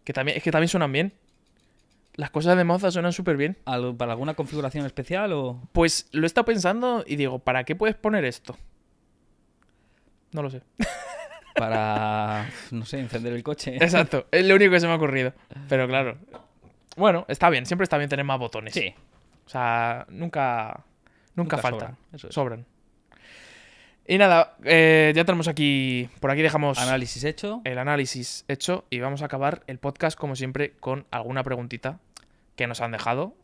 [0.03, 1.13] que también, es que también suenan bien.
[2.13, 3.57] Las cosas de Moza suenan súper bien.
[3.65, 5.59] ¿Al- ¿Para alguna configuración especial o...?
[5.71, 8.55] Pues lo he estado pensando y digo, ¿para qué puedes poner esto?
[10.33, 10.61] No lo sé.
[11.55, 13.75] Para, no sé, encender el coche.
[13.75, 15.33] Exacto, es lo único que se me ha ocurrido.
[15.67, 16.17] Pero claro.
[16.95, 18.73] Bueno, está bien, siempre está bien tener más botones.
[18.73, 18.93] Sí,
[19.45, 20.83] O sea, nunca.
[21.35, 21.79] Nunca, Nunca faltan.
[21.79, 22.33] sobran, eso es.
[22.35, 22.65] Sobran.
[24.07, 26.09] Y nada, eh, ya tenemos aquí.
[26.19, 27.61] Por aquí dejamos análisis hecho.
[27.63, 31.99] el análisis hecho y vamos a acabar el podcast, como siempre, con alguna preguntita
[32.57, 33.35] que nos han dejado.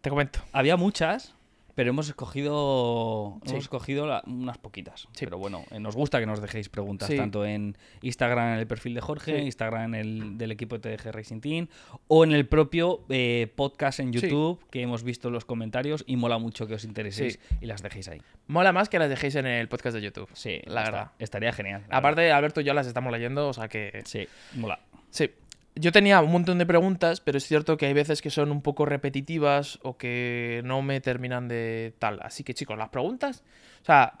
[0.00, 0.40] Te comento.
[0.52, 1.34] Había muchas,
[1.74, 3.50] pero hemos escogido, Sí.
[3.52, 5.08] hemos escogido la- unas poquitas.
[5.12, 5.24] Sí.
[5.26, 7.16] Pero bueno, eh, nos gusta que nos dejéis preguntas, Sí.
[7.16, 9.40] tanto en Instagram, en el perfil de Jorge.
[9.42, 11.68] Instagram en el, del equipo de TDG Racing Team,
[12.08, 14.12] o en el propio eh, podcast en.
[14.12, 18.08] YouTube, que hemos visto los comentarios y mola mucho que os intereséis y las dejéis
[18.08, 18.20] ahí.
[18.46, 20.28] Mola más que las dejéis en el podcast de YouTube.
[20.34, 21.10] Sí, La está- verdad.
[21.18, 21.82] Estaría genial.
[21.90, 24.02] Aparte, Alberto y yo las estamos leyendo, o sea que.
[24.04, 24.78] Sí, mola.
[25.10, 25.30] Sí.
[25.74, 28.60] Yo tenía un montón de preguntas, pero es cierto que hay veces que son un
[28.60, 32.20] poco repetitivas o que no me terminan de tal.
[32.22, 33.42] Así que, chicos, las preguntas.
[33.80, 34.18] O sea,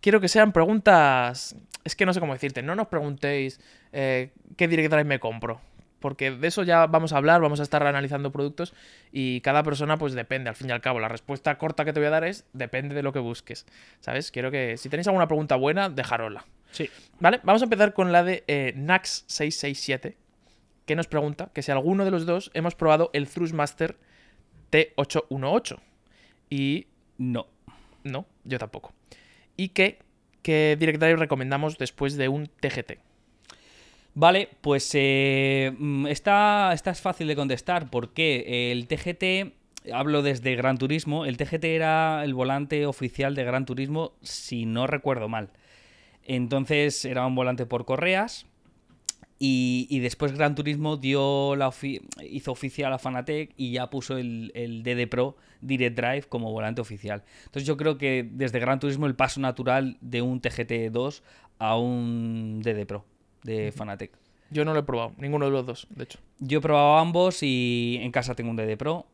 [0.00, 1.56] quiero que sean preguntas.
[1.84, 2.62] Es que no sé cómo decirte.
[2.62, 3.60] No nos preguntéis
[3.92, 5.60] eh, qué Direct Drive me compro.
[6.00, 8.74] Porque de eso ya vamos a hablar, vamos a estar analizando productos
[9.12, 11.00] y cada persona pues depende, al fin y al cabo.
[11.00, 13.66] La respuesta corta que te voy a dar es depende de lo que busques.
[14.00, 14.30] ¿Sabes?
[14.30, 16.44] Quiero que si tenéis alguna pregunta buena, dejarosla.
[16.76, 16.90] Sí.
[17.20, 20.14] Vale, vamos a empezar con la de eh, Nax667,
[20.84, 23.96] que nos pregunta que si alguno de los dos hemos probado el Thrustmaster
[24.70, 25.78] T818.
[26.50, 26.86] Y
[27.16, 27.46] No.
[28.04, 28.92] no, yo tampoco.
[29.56, 29.68] Y
[30.44, 32.98] Direct Drive recomendamos después de un TGT.
[34.12, 40.56] Vale, pues eh, mm, esta, esta es fácil de contestar porque el TGT, hablo desde
[40.56, 45.48] Gran Turismo, el TGT era el volante oficial de Gran Turismo, si no recuerdo mal.
[46.26, 48.46] Entonces era un volante por correas
[49.38, 54.16] y, y después Gran Turismo dio la ofi- hizo oficial a Fanatec y ya puso
[54.18, 57.22] el, el DD Pro Direct Drive como volante oficial.
[57.44, 61.22] Entonces yo creo que desde Gran Turismo el paso natural de un TGT2
[61.58, 63.04] a un DD Pro
[63.42, 64.12] de Fanatec.
[64.50, 66.18] Yo no lo he probado, ninguno de los dos, de hecho.
[66.38, 69.06] Yo he probado ambos y en casa tengo un DD Pro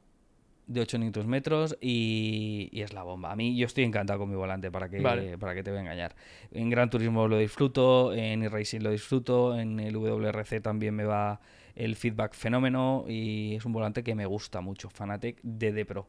[0.67, 3.33] de 8 Nm metros y, y es la bomba.
[3.33, 5.39] A mí yo estoy encantado con mi volante, para que, Vale.
[5.39, 6.15] para que te voy a engañar.
[6.53, 11.41] En Gran Turismo lo disfruto, en Racing lo disfruto, en el WRC también me va
[11.75, 14.91] el feedback fenómeno y es un volante que me gusta mucho.
[14.91, 16.07] Fanatec DD Pro.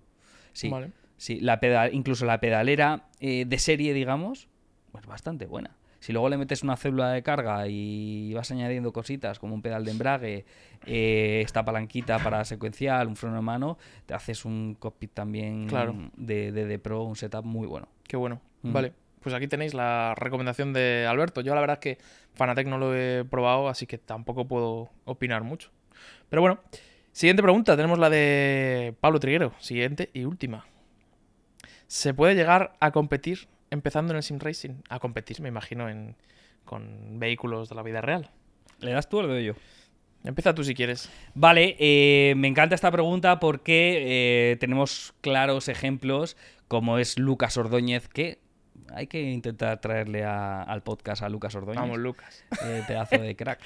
[0.52, 0.92] Sí, Vale.
[1.18, 4.48] sí la pedal, incluso la pedalera eh, de serie, digamos,
[5.00, 5.76] es bastante buena.
[6.04, 9.86] Si luego le metes una célula de carga y vas añadiendo cositas como un pedal
[9.86, 10.46] de embrague,
[10.86, 15.96] eh, esta palanquita para secuencial, un freno de mano, te haces un cockpit también Claro.
[16.18, 17.88] de, de, de Pro, un setup muy bueno.
[18.06, 18.42] Qué bueno.
[18.64, 18.74] Mm.
[18.74, 21.40] Vale, pues aquí tenéis la recomendación de Alberto.
[21.40, 25.44] Yo la verdad es que Fanatec no lo he probado, así que tampoco puedo opinar
[25.44, 25.70] mucho.
[26.28, 26.60] Pero bueno,
[27.14, 27.78] siguiente pregunta.
[27.78, 29.54] Tenemos la de Pablo Triguero.
[29.60, 30.66] Siguiente y última.
[31.88, 34.76] ¿Se puede llegar a competir empezando en el sim racing?
[34.90, 36.16] A competir, me imagino, en,
[36.66, 38.30] con vehículos de la vida real.
[38.80, 39.54] ¿Le das tú o le doy yo?
[40.24, 41.10] Empieza tú si quieres.
[41.36, 46.38] Vale, eh, me encanta esta pregunta porque eh, tenemos claros ejemplos
[46.70, 48.40] como es Lucas Ordóñez, que
[48.94, 51.82] hay que intentar traerle a- al podcast a Lucas Ordóñez.
[51.82, 52.46] Vamos, Lucas.
[52.64, 53.60] eh, pedazo de crack.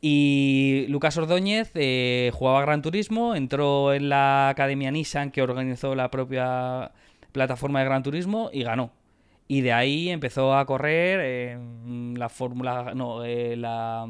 [0.00, 6.10] Y Lucas Ordóñez eh, jugaba Gran Turismo, entró en la Academia Nissan que organizó la
[6.10, 6.90] propia
[7.32, 8.90] plataforma de Gran Turismo y ganó.
[9.46, 11.20] Y de ahí empezó a correr
[11.52, 14.06] en la Fórmula, no, eh, la,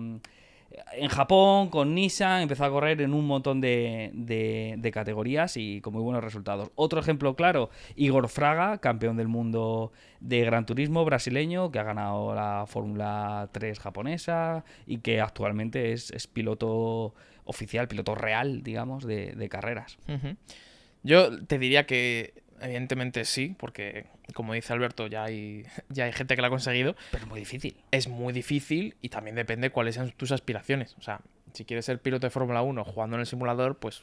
[0.92, 5.92] en Japón, con Nissan, empezó a correr en un montón de, de- categorías y con
[5.92, 6.70] muy buenos resultados.
[6.77, 12.35] Otro ejemplo claro, Igor Fraga, campeón del mundo de Gran Turismo brasileño, que ha ganado
[12.35, 17.14] la Fórmula 3 japonesa y que actualmente es, es piloto
[17.45, 19.99] oficial, piloto real, digamos, de, carreras.
[21.03, 26.34] Yo te diría que evidentemente sí, porque como dice Alberto, ya hay, ya hay gente
[26.36, 26.96] que lo ha conseguido.
[27.11, 27.76] Pero es muy difícil.
[27.90, 30.94] Es muy difícil y también depende cuáles sean tus aspiraciones.
[30.98, 31.20] O sea,
[31.52, 34.02] si quieres ser piloto de Fórmula 1 jugando en el simulador, pues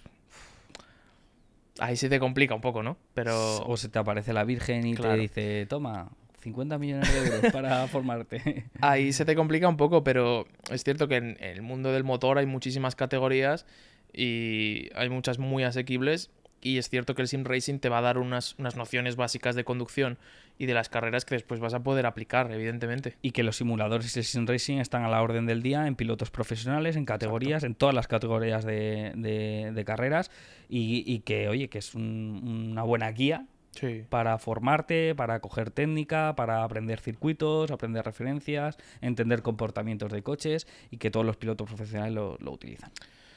[1.79, 2.97] ahí sí te complica un poco, ¿no?
[3.13, 5.15] Pero O se te aparece la Virgen y Claro.
[5.15, 6.09] te dice, toma,
[6.41, 8.65] 50 millones de euros para formarte.
[8.81, 12.37] ahí se te complica un poco, pero es cierto que en el mundo del motor
[12.37, 13.65] hay muchísimas categorías
[14.13, 16.29] y hay muchas muy asequibles.
[16.61, 19.55] Y es cierto que el sim racing te va a dar unas, unas nociones básicas
[19.55, 20.17] de conducción
[20.59, 23.15] y de las carreras que después vas a poder aplicar, evidentemente.
[23.23, 25.95] y que los simuladores y el sim racing están a la orden del día en
[25.95, 30.29] pilotos profesionales, en categorías, en todas las categorías de, de- de carreras
[30.69, 34.03] y, y que, oye, que es un- una buena guía Sí.
[34.09, 40.97] para formarte, para coger técnica, para aprender circuitos, aprender referencias, entender comportamientos de coches y
[40.97, 42.91] que todos los pilotos profesionales lo, lo utilizan.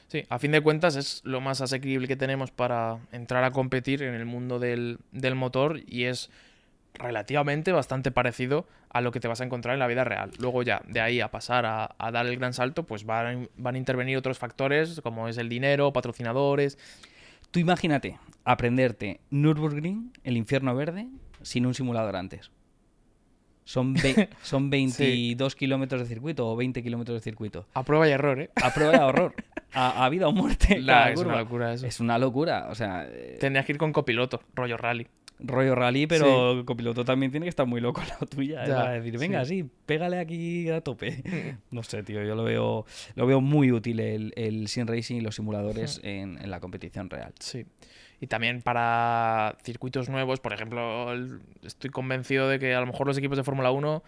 [0.07, 4.03] Sí, a fin de cuentas es lo más asequible que tenemos para entrar a competir
[4.03, 6.29] en el mundo del, del motor y es
[6.93, 10.31] relativamente bastante parecido a lo que te vas a encontrar en la vida real.
[10.39, 13.75] Luego ya, de ahí a pasar a, a dar el gran salto, pues van, van
[13.75, 16.77] a intervenir otros factores como es el dinero, patrocinadores.
[17.51, 21.07] Tú imagínate aprenderte Nürburgring, el infierno verde,
[21.41, 22.51] sin un simulador antes.
[23.65, 23.95] Son,
[24.43, 27.65] son 22 kilómetros de circuito o 20 kilómetros de circuito.
[27.73, 28.49] A prueba y error, ¿eh?
[28.63, 29.33] A prueba de horror.
[29.73, 30.79] A, a vida o muerte.
[30.79, 31.85] La- es una locura eso.
[31.87, 32.67] Es una locura.
[32.69, 35.07] O sea, eh, Tendrías que ir con copiloto, rollo rally.
[35.39, 38.63] rollo rally, pero el copiloto también tiene que estar muy loco la tuya.
[38.63, 38.67] ¿eh?
[38.69, 39.63] Ya, Para decir, venga, sí.
[39.63, 39.69] sí.
[39.85, 41.57] pégale aquí a tope.
[41.71, 42.85] no sé, tío, yo lo veo,
[43.15, 47.09] lo veo muy útil el, el sim racing y los simuladores en, en la competición
[47.09, 47.33] real.
[47.39, 47.65] Sí.
[48.21, 51.13] Y también para circuitos nuevos, por ejemplo,
[51.63, 54.03] estoy convencido de que a lo mejor los equipos de Fórmula 1,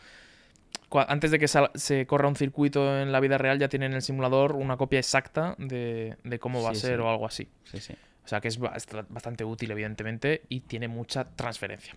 [0.89, 3.95] cua- antes de que se corra un circuito en la vida real, ya tienen en
[3.97, 7.01] el simulador una copia exacta de, de cómo va a ser sí.
[7.03, 7.47] o algo así.
[7.66, 7.93] Sí, sí.
[8.24, 11.93] O sea que es bast- bastante útil, evidentemente, y tiene mucha transferencia.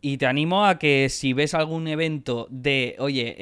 [0.00, 3.34] Y te animo a que si ves algún evento de, oye,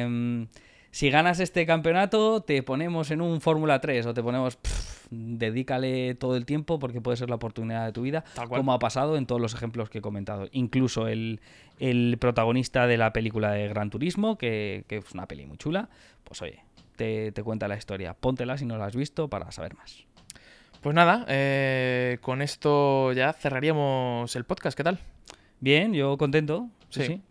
[0.00, 0.46] em,
[0.90, 6.14] si ganas este campeonato, te ponemos en un Fórmula 3 o te ponemos, pff, dedícale
[6.14, 9.26] todo el tiempo porque puede ser la oportunidad de tu vida, como ha pasado en
[9.26, 10.48] todos los ejemplos que he comentado.
[10.52, 11.40] Incluso el,
[11.78, 15.88] el protagonista de la película de Gran Turismo, que, que es una peli muy chula,
[16.24, 16.62] pues oye,
[16.96, 18.14] te, te cuenta la historia.
[18.14, 20.04] Póntela si no la has visto para saber más.
[20.80, 24.76] Pues nada, eh, con esto ya cerraríamos el podcast.
[24.76, 24.98] ¿Qué tal?
[25.60, 26.68] Bien, yo contento.
[26.90, 27.06] Sí, Sí.
[27.06, 27.22] sí.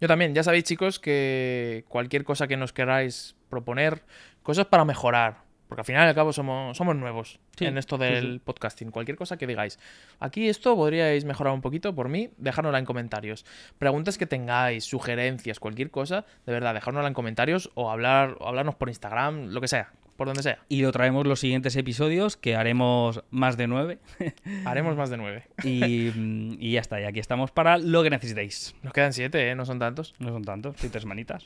[0.00, 4.02] Yo también, ya sabéis chicos que cualquier cosa que nos queráis proponer,
[4.42, 7.96] cosas para mejorar, porque al final y al cabo somos, somos nuevos Sí, en esto
[7.96, 8.38] sí, del sí.
[8.44, 9.78] podcasting, cualquier cosa que digáis.
[10.20, 13.46] Aquí esto podríais mejorar un poquito por mí, dejárnosla en comentarios.
[13.78, 18.74] Preguntas que tengáis, sugerencias, cualquier cosa, de verdad, dejárnosla en comentarios o hablar o hablarnos
[18.74, 20.58] por Instagram, lo que sea, por donde sea.
[20.68, 23.98] Y lo traemos los siguientes episodios, que haremos más de nueve.
[24.64, 25.44] Haremos más de nueve.
[25.64, 26.10] y,
[26.58, 28.74] y ya está, y aquí estamos para lo que necesitéis.
[28.82, 29.54] Nos quedan siete, ¿eh?
[29.54, 30.14] No son tantos.
[30.18, 31.44] No son tantos, sí, tres manitas.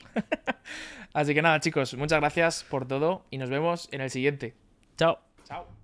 [1.13, 4.55] Así que nada, chicos, muchas gracias por todo y nos vemos en el siguiente.
[4.97, 5.19] Chao.
[5.45, 5.76] Chao.